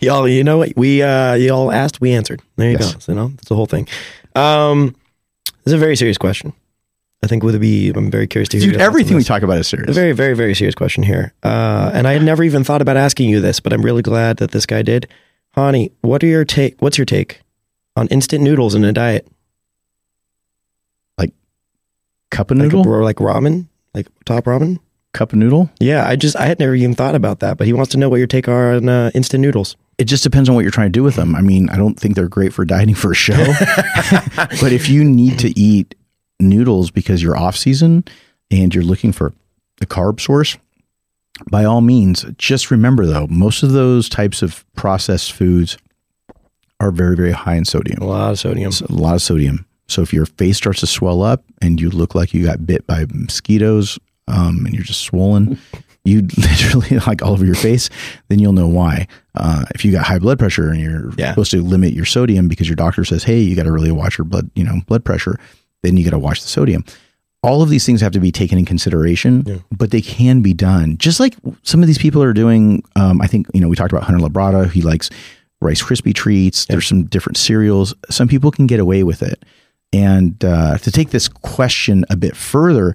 [0.00, 0.72] y'all, you know what?
[0.76, 2.42] We uh, y'all asked, we answered.
[2.56, 2.92] There you Yes.
[2.94, 2.98] go.
[2.98, 3.88] So, you know, that's the whole thing.
[4.34, 4.94] Um,
[5.44, 6.52] this is a very serious question.
[7.24, 7.90] I think would be.
[7.90, 8.72] I'm very curious to hear.
[8.72, 9.90] Dude, everything we talk about is serious.
[9.90, 11.32] A very, very, very serious question here.
[11.44, 14.38] Uh, and I had never even thought about asking you this, but I'm really glad
[14.38, 15.06] that this guy did.
[15.54, 16.80] Hany, what are your take?
[16.82, 17.40] What's your take
[17.94, 19.28] on instant noodles in a diet?
[21.16, 21.32] Like
[22.30, 22.88] cup of Like, noodle?
[22.88, 24.80] or like ramen, like top ramen?
[25.12, 25.70] Cup of noodle?
[25.78, 28.08] Yeah, I just I had never even thought about that, but he wants to know
[28.08, 29.76] what your take are on uh, instant noodles.
[29.98, 31.36] It just depends on what you're trying to do with them.
[31.36, 33.36] I mean, I don't think they're great for dieting for a show.
[34.36, 35.94] but if you need to eat
[36.42, 38.04] noodles because you're off season
[38.50, 39.32] and you're looking for
[39.78, 40.56] the carb source,
[41.50, 45.78] by all means, just remember though, most of those types of processed foods
[46.80, 48.02] are very, very high in sodium.
[48.02, 48.68] A lot of sodium.
[48.68, 49.64] It's a lot of sodium.
[49.88, 52.86] So if your face starts to swell up and you look like you got bit
[52.86, 55.58] by mosquitoes um, and you're just swollen,
[56.04, 57.88] you literally like all over your face,
[58.28, 59.06] then you'll know why.
[59.34, 61.30] Uh, if you got high blood pressure and you're Yeah.
[61.30, 64.18] supposed to limit your sodium because your doctor says, hey, you got to really watch
[64.18, 65.38] your blood, you know, blood pressure,
[65.82, 66.84] then you got to watch the sodium.
[67.44, 69.56] All of these things have to be taken in consideration, Yeah.
[69.76, 70.96] but they can be done.
[70.98, 72.84] Just like some of these people are doing.
[72.94, 74.70] Um, I think you know we talked about Hunter Labrada.
[74.70, 75.10] He likes
[75.60, 76.66] Rice Krispie treats.
[76.66, 77.94] There's some different cereals.
[78.10, 79.44] Some people can get away with it.
[79.92, 82.94] And uh, to take this question a bit further,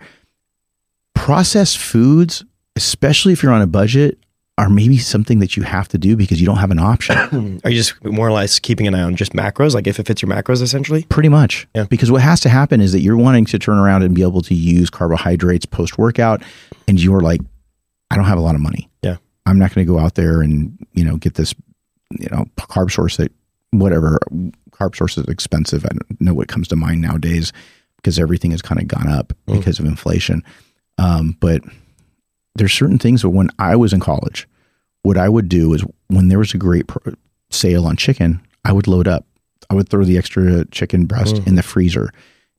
[1.13, 2.43] processed foods,
[2.75, 4.17] especially if you're on a budget,
[4.59, 7.61] are maybe something that you have to do because you don't have an option.
[7.63, 10.07] Are you just more or less keeping an eye on just macros, like if it
[10.07, 11.03] fits your macros, essentially?
[11.09, 11.67] Pretty much.
[11.75, 11.83] Yeah.
[11.83, 14.41] Because what has to happen is that you're wanting to turn around and be able
[14.41, 16.41] to use carbohydrates post workout,
[16.87, 17.41] and you're like,
[18.09, 18.89] I don't have a lot of money.
[19.03, 19.17] Yeah.
[19.45, 21.53] I'm not going to go out there and you know get this,
[22.19, 23.31] you know, carb source that
[23.71, 24.17] whatever
[24.71, 25.85] carb source is expensive.
[25.85, 27.53] I don't know what comes to mind nowadays
[27.97, 29.59] because everything has kind of gone up Mm.
[29.59, 30.43] because of inflation.
[30.97, 31.61] Um, but
[32.57, 34.47] there's certain things that when I was in college,
[35.03, 37.13] what I would do is when there was a great pro-
[37.49, 39.25] sale on chicken, I would load up.
[39.69, 41.47] I would throw the extra chicken breast Mm.
[41.47, 42.11] in the freezer.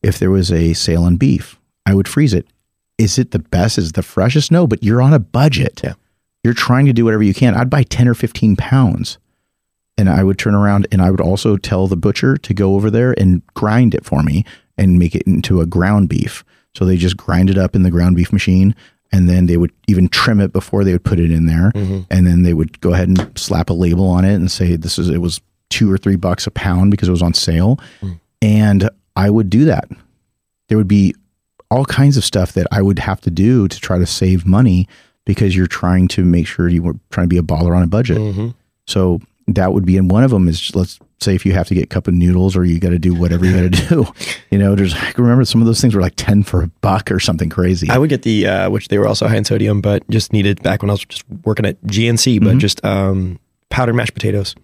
[0.02, 2.46] If there was a sale on beef, I would freeze it.
[2.98, 3.78] Is it the best?
[3.78, 4.50] Is it the freshest?
[4.50, 5.80] No, but you're on a budget.
[5.84, 5.94] Yeah.
[6.44, 7.54] You're trying to do whatever you can.
[7.54, 9.18] I'd buy 10 or 15 pounds
[9.96, 12.90] and I would turn around and I would also tell the butcher to go over
[12.90, 14.44] there and grind it for me
[14.76, 16.44] and make it into a ground beef.
[16.74, 18.74] So they just grind it up in the ground beef machine
[19.12, 21.72] and then they would even trim it before they would put it in there.
[22.10, 24.98] And then they would go ahead and slap a label on it and say this
[24.98, 25.40] is it was
[25.70, 27.78] two or three bucks a pound because it was on sale.
[28.42, 29.88] And I would do that.
[30.68, 31.14] There would be
[31.70, 34.88] all kinds of stuff that I would have to do to try to save money
[35.24, 37.86] because you're trying to make sure you were trying to be a baller on a
[37.86, 38.18] budget.
[38.18, 38.48] Mm-hmm.
[38.86, 39.20] So
[39.54, 41.84] that would be, in one of them is let's say if you have to get
[41.84, 44.06] a cup of noodles or you got to do whatever you got to do.
[44.50, 47.10] You know, there's I remember some of those things were like ten for a buck
[47.10, 47.88] or something crazy.
[47.90, 50.62] I would get the uh, which they were also high in sodium, but just needed
[50.62, 52.60] back when I was just working at GNC, but Mhm.
[52.60, 53.38] just um,
[53.70, 54.54] powdered mashed potatoes.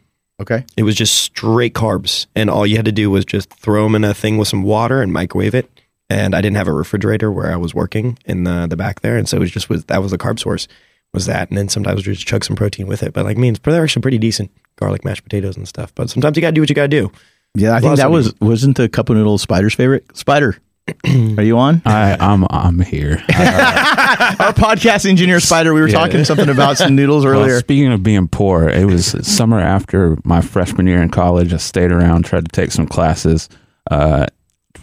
[0.40, 3.84] okay, It was just straight carbs, and all you had to do was just throw
[3.84, 5.70] them in a thing with some water and microwave it.
[6.10, 9.16] And I didn't have a refrigerator where I was working in the the back there,
[9.16, 10.68] and so it was just was that was the carb source
[11.14, 13.12] was that, and then sometimes we just chug some protein with it.
[13.12, 15.94] But like, I mean, they're actually pretty decent garlic mashed potatoes and stuff.
[15.94, 17.12] But sometimes you got to do what you got to do.
[17.54, 20.04] yeah, I think that I was wasn't the cup of noodles Spider's favorite.
[20.16, 20.56] Spider,
[21.38, 21.80] are you on?
[21.86, 23.22] I, I'm I'm here.
[23.34, 25.94] Our podcast engineer Spider, we were Yeah.
[25.98, 27.58] talking something about some noodles Well, earlier.
[27.60, 31.52] speaking of being poor, it was summer after my freshman year in college.
[31.54, 33.48] I stayed around, tried to take some classes.
[33.90, 34.26] Uh,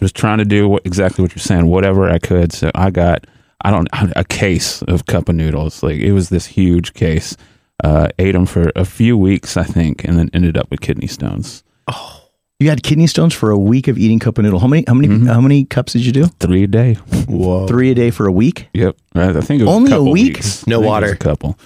[0.00, 2.52] was trying to do what, exactly what you're saying, whatever I could.
[2.52, 3.24] So I got
[3.62, 5.82] I don't a case of cup of noodles.
[5.82, 7.36] Like it was this huge case.
[7.82, 11.08] Uh, ate them for a few weeks, I think, and then ended up with kidney
[11.08, 11.64] stones.
[11.88, 12.18] Oh.
[12.60, 14.60] You had kidney stones for a week of eating cup of noodle.
[14.60, 14.84] How many?
[14.86, 15.08] How many?
[15.08, 15.26] Mhm.
[15.26, 16.26] How many cups did you do?
[16.38, 16.94] Three a day.
[17.26, 17.66] Whoa!
[17.66, 18.68] Three a day for a week.
[18.72, 18.96] Yep.
[19.16, 20.36] I I think it was Only a a, week?
[20.36, 20.64] Weeks.
[20.68, 21.12] No I think it was water.
[21.12, 21.58] A couple.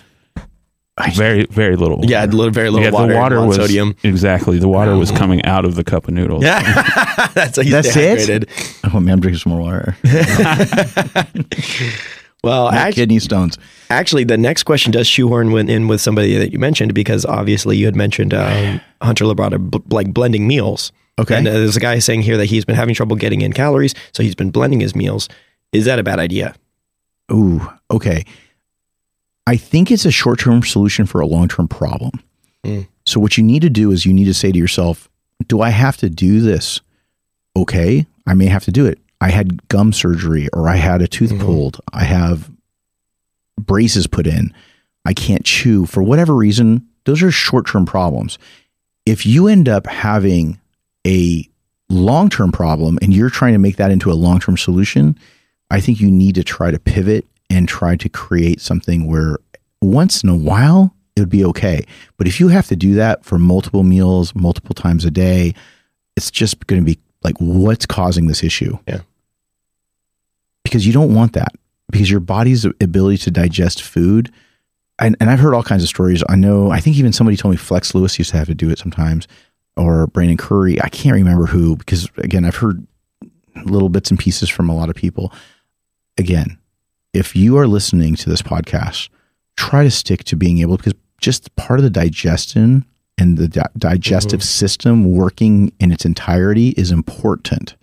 [0.99, 2.01] I- Very very little.
[2.05, 3.13] Yeah, a little, very little Yeah, water.
[3.13, 3.95] the water was sodium.
[4.03, 6.43] exactly the water was coming out of the cup of noodles.
[6.43, 6.61] Yeah,
[7.35, 8.19] that's how you That's stay it?
[8.49, 8.91] hydrated.
[8.95, 9.97] Oh man, I'm drinking some more water.
[12.45, 13.59] Well, Not actually, kidney stones.
[13.91, 17.77] actually, the next question does shoehorn went in with somebody that you mentioned because obviously
[17.77, 20.93] you had mentioned um, Hunter Labrada b- like blending meals.
[21.19, 21.35] Okay.
[21.39, 23.95] And uh, there's a guy saying here that he's been having trouble getting in calories,
[24.13, 25.29] so he's been blending his meals.
[25.73, 26.55] Is that a bad idea?
[27.33, 28.25] Ooh, okay.
[29.47, 32.13] I think it's a short term solution for a long term problem.
[32.65, 32.87] Mm.
[33.05, 35.09] So, what you need to do is you need to say to yourself,
[35.47, 36.81] Do I have to do this?
[37.57, 38.99] Okay, I may have to do it.
[39.21, 41.41] I had gum surgery or I had a tooth Mhm.
[41.41, 41.81] pulled.
[41.93, 42.51] I have
[43.59, 44.53] braces put in.
[45.05, 46.87] I can't chew for whatever reason.
[47.05, 48.39] Those are short term problems.
[49.07, 50.59] if you end up having
[51.07, 51.49] a
[51.89, 55.17] long term problem and you're trying to make that into a long term solution,
[55.71, 59.39] I think you need to try to pivot and try to create something where
[59.81, 61.85] once in a while it would be okay.
[62.19, 65.55] But if you have to do that for multiple meals, multiple times a day,
[66.17, 68.79] it's just going to be like, what's causing this issue?
[68.87, 69.01] Yeah.
[70.63, 71.55] Because you don't want that
[71.91, 74.33] because your body's ability to digest food.
[74.99, 76.23] And, and I've heard all kinds of stories.
[76.29, 78.71] I know, I think even somebody told me Flex Lewis used to have to do
[78.71, 79.29] it sometimes
[79.77, 80.81] or Brandon Curry.
[80.83, 82.87] I can't remember who because again, I've heard
[83.65, 85.33] little bits and pieces from a lot of people.
[86.19, 86.59] Again,
[87.17, 89.09] if you are listening to this podcast,
[89.57, 92.85] try to stick to being able because just part of the digestion
[93.17, 94.47] and the di- digestive mm-hmm.
[94.47, 97.75] system working in its entirety is important.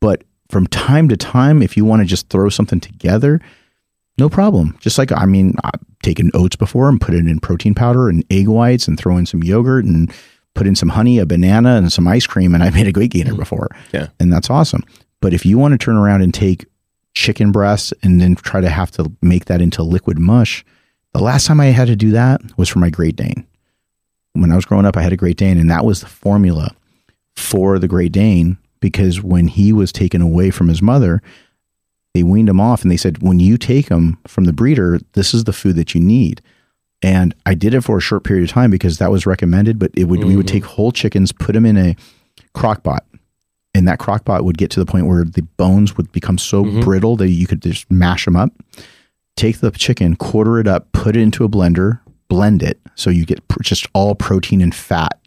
[0.00, 3.40] But from time to time, if you want to just throw something together,
[4.18, 4.78] no problem.
[4.78, 8.24] Just like I mean, I've taken oats before and put it in protein powder and
[8.30, 10.12] egg whites and throw in some yogurt and
[10.54, 13.10] put in some honey, a banana, and some ice cream, and I made a great
[13.10, 13.40] gainer mm-hmm.
[13.40, 13.68] before.
[13.92, 14.08] Yeah.
[14.20, 14.84] And that's awesome.
[15.20, 16.66] But if you want to turn around and take
[17.14, 20.64] chicken breasts and then try to have to make that into liquid mush,
[21.12, 23.46] the last time I had to do that was for my Great Dane.
[24.32, 26.74] When I was growing up, I had a Great Dane, and that was the formula
[27.34, 31.20] for the Great Dane because when he was taken away from his mother,
[32.14, 35.34] they weaned him off and they said, when you take him from the breeder, this
[35.34, 36.42] is the food that you need.
[37.02, 39.90] And I did it for a short period of time because that was recommended, but
[39.94, 40.54] it would we would mm-hmm.
[40.54, 41.96] take whole chickens, put them in a
[42.52, 43.04] crock pot,
[43.74, 46.64] and that crock pot would get to the point where the bones would become so
[46.64, 46.80] mm-hmm.
[46.80, 48.52] brittle that you could just mash them up.
[49.36, 53.24] Take the chicken, quarter it up, put it into a blender, blend it so you
[53.24, 55.18] get pr- just all protein and fat,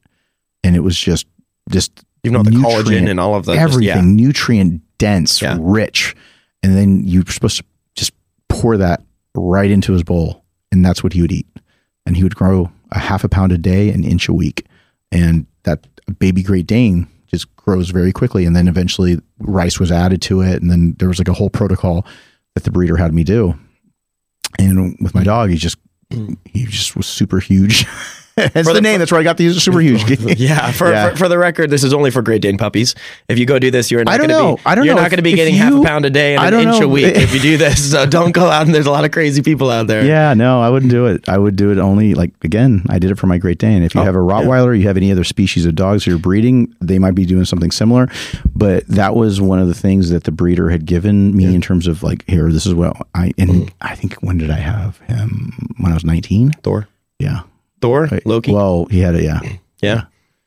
[0.63, 1.27] and it was just
[1.69, 4.25] just Even all the collagen and all of the just- everything yeah.
[4.25, 5.57] nutrient dense, Yeah.
[5.59, 6.15] rich,
[6.61, 7.63] and then you're supposed to
[7.95, 8.13] just
[8.49, 9.01] pour that
[9.35, 11.47] right into his bowl, and that's what he would eat.
[12.05, 14.65] And he would grow a half a pound a day, an inch a week,
[15.11, 15.87] and that
[16.19, 18.45] baby Great Dane just grows very quickly.
[18.45, 21.49] And then eventually rice was added to it, and then there was like a whole
[21.49, 22.05] protocol
[22.55, 23.55] that the breeder had me do.
[24.59, 25.77] And with my dog, he just
[26.45, 27.85] he just was super huge.
[28.53, 28.99] That's For the, the- name.
[28.99, 30.01] That's where I got the super huge.
[30.39, 31.11] Yeah for, Yeah.
[31.11, 32.95] For, for the record, this is only for Great Dane puppies.
[33.29, 34.55] If you go do this, you're not I don't going to know.
[34.57, 34.61] be.
[34.65, 34.85] I don't know.
[34.87, 35.01] you're know.
[35.03, 36.85] not going to be getting half a pound a day and an inch know.
[36.85, 37.91] a week if you do this.
[37.91, 40.03] So don't go out and there's a lot of crazy people out there.
[40.03, 41.27] Yeah, no, I wouldn't do it.
[41.29, 42.83] I would do it only like again.
[42.89, 43.83] I did it for my Great Dane.
[43.83, 46.75] If you Oh, have a Rottweiler, you have any other species of dogs you're breeding,
[46.81, 48.07] they might be doing something similar.
[48.55, 51.85] But that was one of the things that the breeder had given me in terms
[51.87, 53.69] of like, here, this is what I and Mm.
[53.81, 55.73] I think when did I have him?
[55.77, 56.51] When I was 19.
[56.63, 56.87] Thor,
[57.19, 57.41] Yeah,
[57.83, 58.53] Thor, Loki.
[58.53, 59.23] Well, he had it.
[59.23, 59.41] yeah.
[59.81, 60.05] yeah,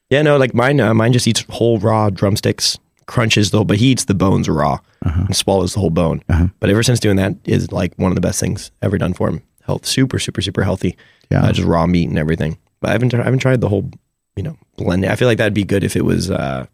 [0.09, 0.23] yeah.
[0.23, 0.81] No, like mine.
[0.81, 4.49] Uh, mine just eats whole raw drumsticks, crunches the whole, but he eats the bones
[4.49, 6.23] raw and swallows the whole bone.
[6.31, 6.49] Uh-huh.
[6.61, 9.29] But ever since doing that is like one of the best things ever done for
[9.29, 9.43] him.
[9.65, 10.97] Health, super, super, super healthy.
[11.31, 11.45] Yeah.
[11.45, 12.57] uh, just raw meat and everything.
[12.81, 13.91] But I haven't, I haven't tried the whole,
[14.35, 15.11] you know, blending.
[15.11, 16.67] I feel like that'd be good if it was, uh,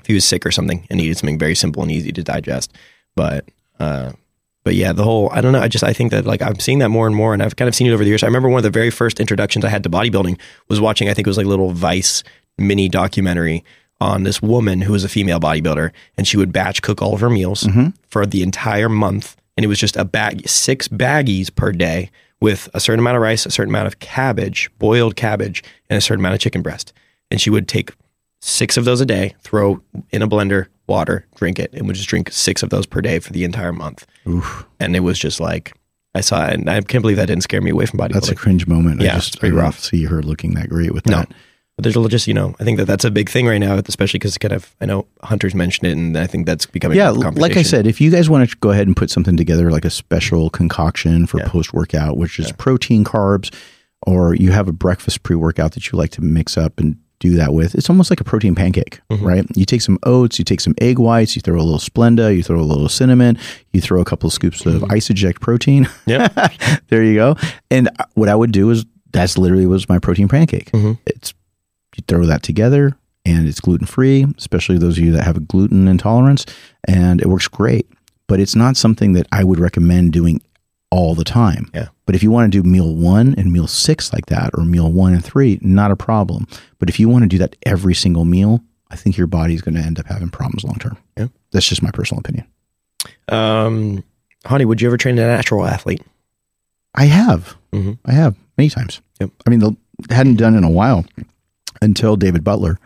[0.00, 2.72] if he was sick or something and needed something very simple and easy to digest.
[3.16, 3.48] But,
[3.80, 4.12] uh,
[4.64, 5.60] but yeah, the whole, I don't know.
[5.60, 7.68] I just, I think that like I'm seeing that more and more and I've kind
[7.68, 8.22] of seen it over the years.
[8.22, 10.38] I remember one of the very first introductions I had to bodybuilding
[10.68, 12.22] was watching, I think it was like a little Vice
[12.58, 13.64] mini documentary
[14.00, 17.20] on this woman who was a female bodybuilder and she would batch cook all of
[17.20, 17.88] her meals mm-hmm.
[18.08, 19.36] for the entire month.
[19.56, 22.10] And it was just a bag, six baggies per day
[22.40, 26.00] with a certain amount of rice, a certain amount of cabbage, boiled cabbage, and a
[26.00, 26.92] certain amount of chicken breast.
[27.30, 27.92] And she would take
[28.44, 29.80] six of those a day, throw
[30.10, 33.20] in a blender, water, drink it, and would just drink six of those per day
[33.20, 34.04] for the entire month.
[34.80, 35.72] And it was just like,
[36.14, 38.12] I saw it, and I can't believe that didn't scare me away from bodybuilding.
[38.14, 39.00] That's a cringe moment.
[39.00, 39.78] Yeah, I just it's pretty I rough.
[39.80, 41.18] See her looking that great with No.
[41.18, 41.32] that.
[41.76, 44.18] But there's just, you know, I think that that's a big thing right now, especially
[44.18, 47.28] because kind of, I know Hunter's mentioned it, and I think that's becoming Yeah, more
[47.28, 49.36] of a like I said, if you guys want to go ahead and put something
[49.38, 51.48] together, like a special concoction for Yeah.
[51.48, 53.54] post workout, which is protein, carbs,
[54.06, 57.36] or you have a breakfast pre workout that you like to mix up and do
[57.36, 59.26] that with, it's almost like a protein pancake, Mm-hmm.
[59.26, 59.46] right?
[59.54, 62.42] You take some oats, you take some egg whites, you throw a little Splenda, you
[62.42, 63.38] throw a little cinnamon,
[63.72, 65.84] you throw a couple of scoops of IsoJect protein.
[65.84, 66.10] Mm-hmm.
[66.10, 66.76] Yeah.
[66.88, 67.36] there you go.
[67.70, 70.70] And what I would do is that's literally was my protein pancake.
[70.72, 70.92] Mm-hmm.
[71.06, 71.32] It's
[71.96, 75.40] you throw that together and it's gluten free, especially those of you that have a
[75.40, 76.44] gluten intolerance,
[76.88, 77.86] and it works great.
[78.26, 80.40] But it's not something that I would recommend doing
[80.92, 81.70] all the time.
[81.74, 81.88] Yeah.
[82.04, 84.92] But if you want to do meal one and meal six like that, or meal
[84.92, 86.46] one and three, not a problem.
[86.78, 89.74] But if you want to do that every single meal, I think your body's going
[89.74, 90.98] to end up having problems long term.
[91.16, 91.28] Yeah.
[91.50, 92.46] That's just my personal opinion.
[93.28, 94.04] Um,
[94.44, 96.02] Hany, would you ever train a natural athlete?
[96.94, 97.56] I have.
[97.72, 97.98] Mhm.
[98.04, 99.00] I have many times.
[99.18, 99.30] Yep.
[99.46, 99.76] I mean, the,
[100.10, 101.06] hadn't done in a while
[101.80, 102.78] until David Butler.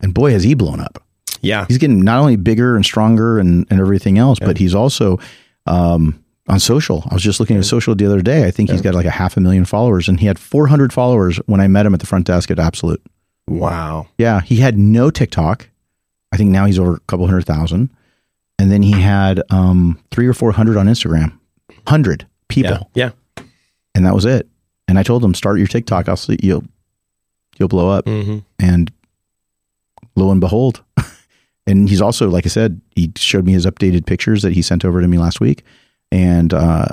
[0.00, 1.02] And boy, has he blown up.
[1.40, 1.64] Yeah.
[1.66, 5.18] He's getting not only bigger and stronger and, and everything else, but he's also
[5.66, 7.04] um, on social.
[7.10, 8.46] I was just looking at social the other day.
[8.46, 11.36] I think he's got like a half a million followers, and he had 400 followers
[11.46, 13.02] when I met him at the front desk at Absolute.
[13.48, 14.08] Wow.
[14.18, 15.68] Yeah, he had no TikTok.
[16.32, 17.90] I think now he's over a couple hundred thousand.
[18.58, 21.38] And then he had um, three or four hundred on Instagram.
[21.86, 23.10] Hundred people, Yeah.
[23.36, 23.44] Yeah.
[23.94, 24.48] and that was it.
[24.88, 26.08] And I told him, start your TikTok.
[26.08, 26.64] I'll see you'll
[27.58, 28.06] you'll blow up.
[28.06, 28.92] hmm And
[30.16, 30.82] lo and behold,
[31.66, 34.84] and he's also, like I said, he showed me his updated pictures that he sent
[34.84, 35.64] over to me last week.
[36.12, 36.86] And uh,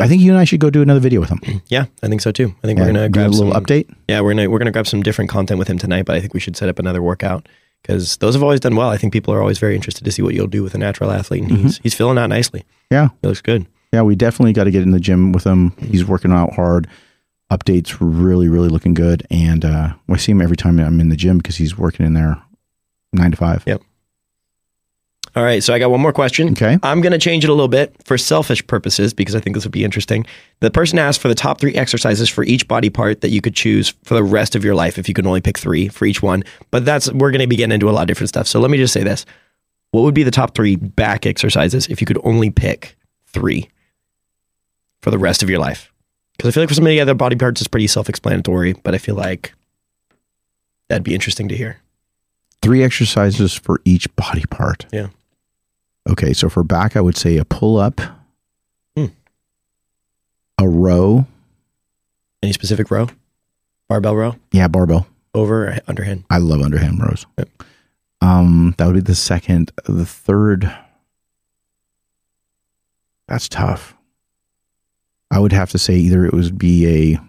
[0.00, 1.62] I think you and I should go do another video with him.
[1.68, 2.54] Yeah, I think so too.
[2.64, 3.94] I think Yeah, we're gonna do a grab little some, update.
[4.08, 6.32] Yeah, we're gonna we're gonna grab some different content with him tonight, but I think
[6.32, 7.48] we should set up another workout
[7.82, 8.88] because those have always done well.
[8.88, 11.10] I think people are always very interested to see what you'll do with a natural
[11.10, 12.60] athlete, and he's he's filling out nicely.
[12.60, 12.94] Mm-hmm.
[12.94, 13.08] Yeah.
[13.20, 13.66] He looks good.
[13.92, 15.72] Yeah, we definitely got to get in the gym with him.
[15.78, 16.88] He's working out hard.
[17.52, 19.26] Updates really, really looking good.
[19.30, 22.14] And uh, I see him every time I'm in the gym because he's working in
[22.14, 22.42] there
[23.12, 23.62] nine to five.
[23.66, 23.82] Yep.
[25.34, 26.50] All right, so I got one more question.
[26.50, 26.78] Okay.
[26.82, 29.64] I'm going to change it a little bit for selfish purposes because I think this
[29.64, 30.26] would be interesting.
[30.60, 33.54] The person asked for the top three exercises for each body part that you could
[33.54, 36.22] choose for the rest of your life if you could only pick three for each
[36.22, 36.44] one.
[36.70, 38.46] But that's we're going to be getting into a lot of different stuff.
[38.46, 39.24] So let me just say this:
[39.92, 42.96] What would be the top three back exercises if you could only pick
[43.28, 43.70] three
[45.00, 45.90] for the rest of your life?
[46.36, 48.74] Because I feel like for some of the other body parts, it's pretty self-explanatory.
[48.82, 49.54] But I feel like
[50.88, 51.78] that'd be interesting to hear.
[52.60, 54.84] Three exercises for each body part.
[54.92, 55.08] Yeah.
[56.08, 56.32] Okay.
[56.32, 58.00] So for back, I would say a pull up,
[58.96, 59.06] Hmm.
[60.58, 61.26] a row.
[62.42, 63.08] Any specific row?
[63.88, 64.36] Barbell row?
[64.52, 65.06] Yeah, barbell.
[65.34, 66.24] Over or underhand?
[66.30, 67.24] I love underhand rows.
[67.38, 67.48] Yep.
[68.20, 69.72] Um, that would be the second.
[69.86, 70.70] The third,
[73.28, 73.94] that's tough.
[75.30, 77.20] I would have to say either it would be a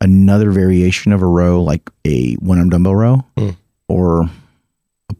[0.00, 3.50] another variation of a row, like a one arm dumbbell row, Hmm.
[3.88, 4.22] or
[5.10, 5.14] a,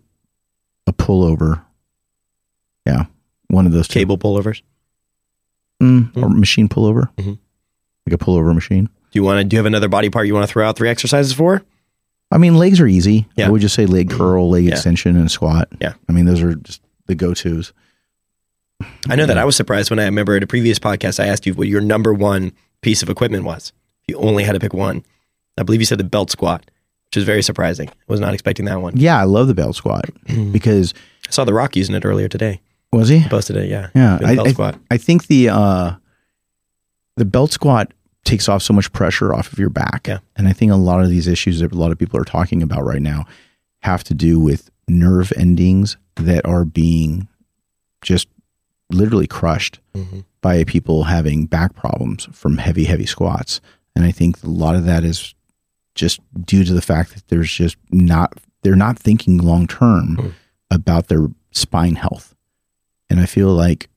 [0.86, 1.62] a pullover.
[2.86, 3.04] Yeah,
[3.48, 4.00] one of those two.
[4.00, 4.62] Cable pullovers?
[5.82, 7.38] Mm, or machine pullover, Mhm.
[8.06, 8.84] like a pullover machine.
[8.84, 9.44] Do you want to?
[9.44, 11.62] Do you have another body part you want to throw out three exercises for?
[12.30, 13.26] I mean, legs are easy.
[13.36, 13.46] Yeah.
[13.46, 14.72] I would just say leg curl, leg Yeah.
[14.72, 15.68] extension, and squat.
[15.80, 15.94] Yeah.
[16.08, 17.72] I mean, those are just the go tos.
[19.08, 21.46] I know that I was surprised when I remember at a previous podcast I asked
[21.46, 23.72] you what your number one piece of equipment was.
[24.08, 25.04] You only had to pick one,
[25.58, 26.68] I believe you said the belt squat,
[27.06, 27.88] which is very surprising.
[27.88, 28.94] I was not expecting that one.
[28.96, 30.06] Yeah, I love the belt squat
[30.52, 30.94] because
[31.28, 32.60] I saw The Rock using it earlier today.
[32.92, 33.24] Was he?
[33.28, 33.68] Posted it.
[33.70, 34.78] Yeah, Yeah, I, belt I, squat.
[34.90, 35.92] I think the uh,
[37.16, 37.92] the belt squat
[38.24, 40.18] takes off so much pressure off of your back, Yeah.
[40.36, 42.62] and I think a lot of these issues that a lot of people are talking
[42.62, 43.26] about right now
[43.80, 47.26] have to do with nerve endings that are being
[48.02, 48.28] just
[48.90, 50.24] literally crushed Mhm.
[50.40, 53.60] by people having back problems from heavy, heavy squats.
[53.96, 55.34] And I think a lot of that is
[55.94, 60.32] just due to the fact that there's just not, they're not thinking long term Mm.
[60.70, 62.34] about their spine health.
[63.12, 63.88] And I feel like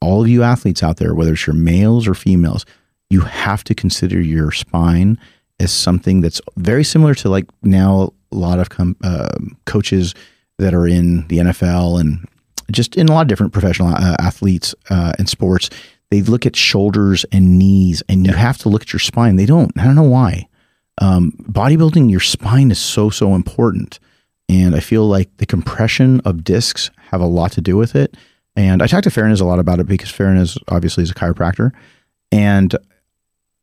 [0.00, 2.66] all of you athletes out there, whether it's your males or females,
[3.08, 5.18] you have to consider your spine
[5.60, 10.14] as something that's very similar to like now a lot of com- um coaches
[10.58, 12.26] that are in the NFL and
[12.70, 15.70] just in a lot of different professional uh, athletes uh, and sports,
[16.10, 19.36] they look at shoulders and knees, and you have to look at your spine.
[19.36, 19.72] They don't.
[19.78, 20.48] I don't know why.
[20.98, 23.98] Um, bodybuilding, your spine is so so important,
[24.48, 28.16] and I feel like the compression of discs have a lot to do with it.
[28.56, 31.14] And I talked to Farron a lot about it because Farron is obviously is a
[31.14, 31.72] chiropractor,
[32.30, 32.74] and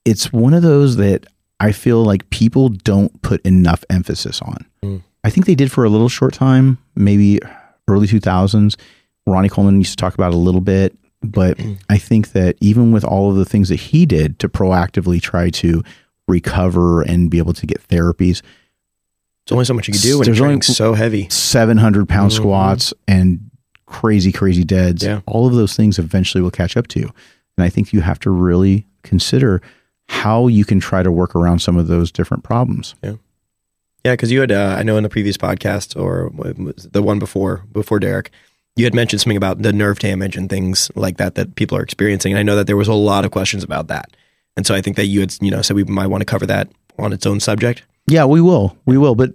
[0.04, 1.26] it's one of those that
[1.60, 4.66] I feel like people don't put enough emphasis on.
[4.84, 5.04] Mm.
[5.24, 7.40] I think they did for a little short time, maybe
[7.88, 8.76] early 2000s.
[9.28, 11.60] Ronnie Coleman used to talk about it a little bit, but
[11.90, 15.52] I think that even with all of the things that he did to proactively try
[15.52, 15.84] to
[16.28, 18.42] recover and be able to get therapies,
[19.48, 21.28] There's only so much you can do when There's only- so heavy.
[21.30, 22.36] 700 pound Mhm.
[22.36, 23.40] squats and
[23.86, 25.22] crazy, crazy deads, Yeah.
[25.26, 27.12] all of those things eventually will catch up to you.
[27.58, 29.62] And I think you have to really consider
[30.08, 32.96] how you can try to work around some of those different problems.
[33.04, 33.16] Yeah,
[34.06, 34.14] Yeah.
[34.14, 36.32] because you had, uh, I know in the previous podcast or
[36.92, 38.32] the one before, before Derek,
[38.78, 41.82] you had mentioned something about the nerve damage and things like that that people are
[41.84, 42.32] experiencing.
[42.32, 44.16] And I know that there was a lot of questions about that.
[44.56, 46.46] And so I think that you had, you know, said we might want to cover
[46.46, 47.84] that on its own subject.
[48.12, 48.76] Yeah, we will.
[48.86, 49.16] We will.
[49.16, 49.34] But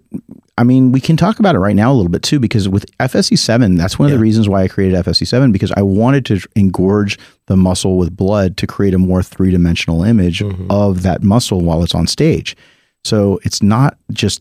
[0.59, 2.85] I mean, we can talk about it right now a little bit too, because with
[2.99, 4.17] FST7, that's one of Yeah.
[4.17, 8.57] the reasons why I created FST7, because I wanted to engorge the muscle with blood
[8.59, 10.67] to create a more three dimensional image Mhm.
[10.71, 12.57] of that muscle while it's on stage.
[13.05, 14.41] So it's not just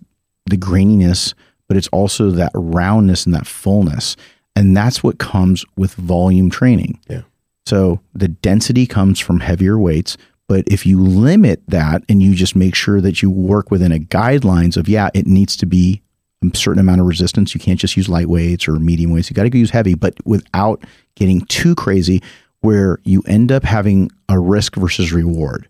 [0.50, 1.34] the graininess,
[1.68, 4.16] but it's also that roundness and that fullness.
[4.56, 7.00] And that's what comes with volume training.
[7.10, 7.22] Yeah.
[7.66, 10.18] So the density comes from heavier weights,
[10.48, 14.00] but if you limit that and you just make sure that you work within a
[14.00, 16.02] guidelines of yeah, it needs to be
[16.44, 17.54] a certain amount of resistance.
[17.54, 19.30] You can't just use light weights or medium weights.
[19.30, 20.84] You got to use heavy, but without
[21.16, 22.22] getting too crazy
[22.62, 25.68] where you end up having a risk versus reward.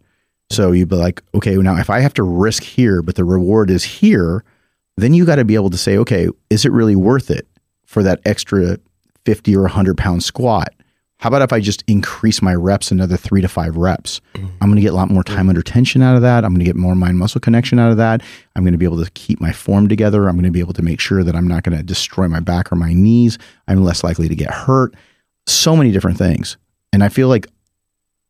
[0.50, 3.70] So you'd be like, okay, now if I have to risk here, but the reward
[3.70, 4.44] is here,
[4.98, 7.48] then you got to be able to say, okay, is it really worth it
[7.86, 8.78] for that extra
[9.26, 10.74] 50 or 100 pound squat?
[11.20, 14.20] How about if I just increase my reps another three to five reps?
[14.34, 14.48] Mm-hmm.
[14.62, 15.50] I'm going to get a lot more time mm-hmm.
[15.50, 16.44] under tension out of that.
[16.44, 18.22] I'm going to get more mind muscle connection out of that.
[18.56, 20.28] I'm going to be able to keep my form together.
[20.28, 22.42] I'm going to be able to make sure that I'm not going to destroy my
[22.42, 23.38] back or my knees.
[23.68, 24.94] I'm less likely to get hurt.
[25.48, 26.58] So many different things.
[26.92, 27.48] And I feel like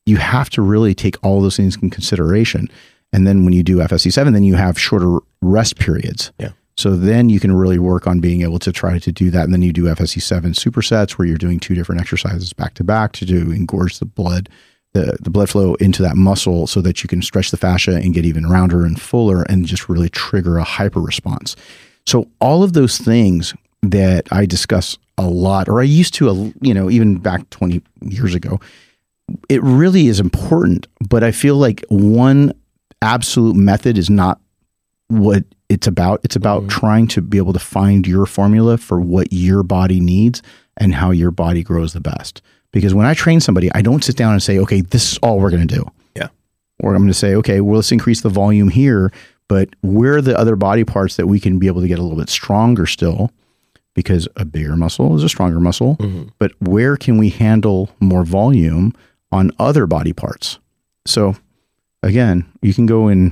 [0.06, 2.70] you have to really take all those things in consideration.
[3.12, 6.32] And then when you do FST7, then you have shorter rest periods.
[6.40, 6.52] Yeah.
[6.78, 9.46] So then you can really work on being able to try to do that.
[9.46, 13.14] And then you do FST7 supersets where you're doing two different exercises back to back
[13.14, 14.50] to do engorge the blood,
[14.94, 18.14] the, the blood flow into that muscle so that you can stretch the fascia and
[18.14, 21.56] get even rounder and fuller and just really trigger a hyper response.
[22.06, 26.74] So all of those things that I discuss a lot, or I used to, you
[26.74, 28.60] know, even back 20 years ago,
[29.48, 30.88] it really is important.
[31.08, 32.54] But I feel like one
[33.02, 34.40] absolute method is not
[35.08, 36.22] what it's about.
[36.24, 36.70] It's about mm-hmm.
[36.70, 40.42] trying to be able to find your formula for what your body needs
[40.78, 42.42] and how your body grows the best.
[42.72, 45.40] Because when I train somebody, I don't sit down and say, okay, this is all
[45.40, 45.90] we're going to do.
[46.16, 46.28] Yeah.
[46.80, 49.14] Or I'm going to say, okay, well, let's increase the volume here,
[49.48, 52.02] but where are the other body parts that we can be able to get a
[52.02, 53.32] little bit stronger still?
[53.94, 55.96] Because a bigger muscle is a stronger muscle.
[55.98, 56.30] Mm-hmm.
[56.38, 58.94] But where can we handle more volume
[59.32, 60.60] on other body parts?
[61.06, 61.38] So
[62.04, 63.32] again, you can go and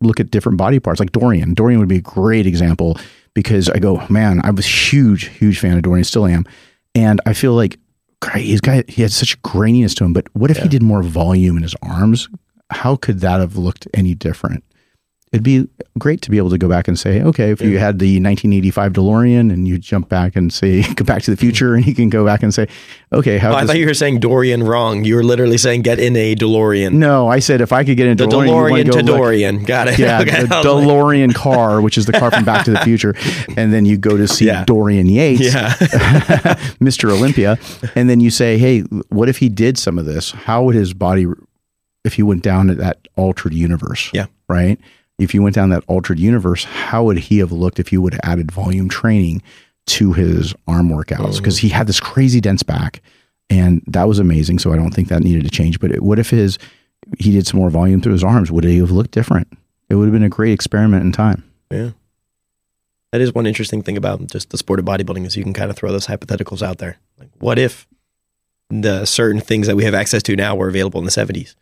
[0.00, 1.54] look at different body parts, like Dorian.
[1.54, 2.98] Dorian would be a great example
[3.34, 6.44] because I go, man, I was huge, huge fan of Dorian, still am,
[6.94, 7.78] and I feel like
[8.20, 10.12] great, he's got he had such graininess to him.
[10.12, 12.28] But what if he did more volume in his arms?
[12.70, 14.64] How could that have looked any different?
[15.32, 18.00] It'd be great to be able to go back and say, okay, if you had
[18.00, 21.40] the 1985 DeLorean and you jump back and say, go back to the mm-hmm.
[21.40, 22.66] future, and you can go back and say,
[23.12, 25.04] okay, how Oh, I thought you were saying Dorian wrong.
[25.04, 26.94] You were literally saying get in a DeLorean.
[26.94, 29.16] no, I said if I could get into the DeLorean, wanna DeLorean go to look-
[29.18, 29.62] Dorian.
[29.62, 29.98] Got it.
[30.00, 33.14] Yeah, Okay, the like- DeLorean car, which is the car from Back to the Future,
[33.56, 34.64] and then you go to see Yeah.
[34.64, 35.74] Dorian Yates, Yeah.
[36.80, 37.08] Mr.
[37.08, 37.56] Olympia,
[37.94, 40.32] and then you say, "Hey, what if he did some of this?
[40.32, 41.26] How would his body,
[42.04, 44.10] if he went down to that altered universe?
[44.12, 44.26] Yeah.
[44.48, 44.80] right.
[45.20, 48.14] If you went down that altered universe, how would he have looked if you would
[48.14, 49.42] have added volume training
[49.86, 51.34] to his arm workouts?
[51.34, 51.36] Oh.
[51.36, 53.02] Because he had this crazy dense back,
[53.48, 54.58] and that was amazing.
[54.58, 55.78] So I don't think that needed to change.
[55.78, 56.58] But it, what if his
[57.18, 58.50] he did some more volume through his arms?
[58.50, 59.48] Would he have looked different?
[59.88, 61.44] It would have been a great experiment in time.
[61.70, 61.90] Yeah.
[63.12, 65.70] That is one interesting thing about just the sport of bodybuilding is you can kind
[65.70, 66.98] of throw those hypotheticals out there.
[67.18, 67.88] Like, what if
[68.68, 71.56] the certain things that we have access to now were available in the 70s?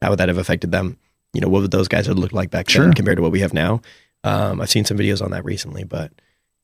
[0.00, 0.96] How would that have affected them?
[1.34, 2.84] You know, what would those guys have looked like back Sure.
[2.84, 3.80] then compared to what we have now?
[4.22, 6.10] Um, I've seen some videos on that recently, but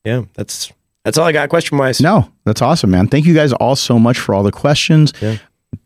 [0.04, 0.72] yeah, that's
[1.04, 2.00] that's all I got question wise.
[2.00, 3.08] No, that's awesome, man.
[3.08, 5.12] Thank you guys all so much for all the questions.
[5.20, 5.36] Yeah.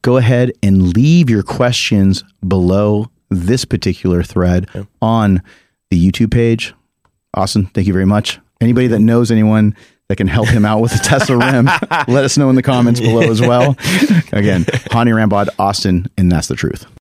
[0.03, 4.85] Go ahead and leave your questions below this particular thread Yeah.
[5.03, 5.43] on
[5.91, 6.74] the YouTube page.
[7.35, 8.39] Austin, thank you very much.
[8.61, 9.74] Anybody that knows anyone
[10.09, 11.66] that can help him out with the Tesla rim,
[12.07, 13.76] let us know in the comments below as well.
[14.32, 16.87] Again, Hany Rambod, Austin, and that's the truth.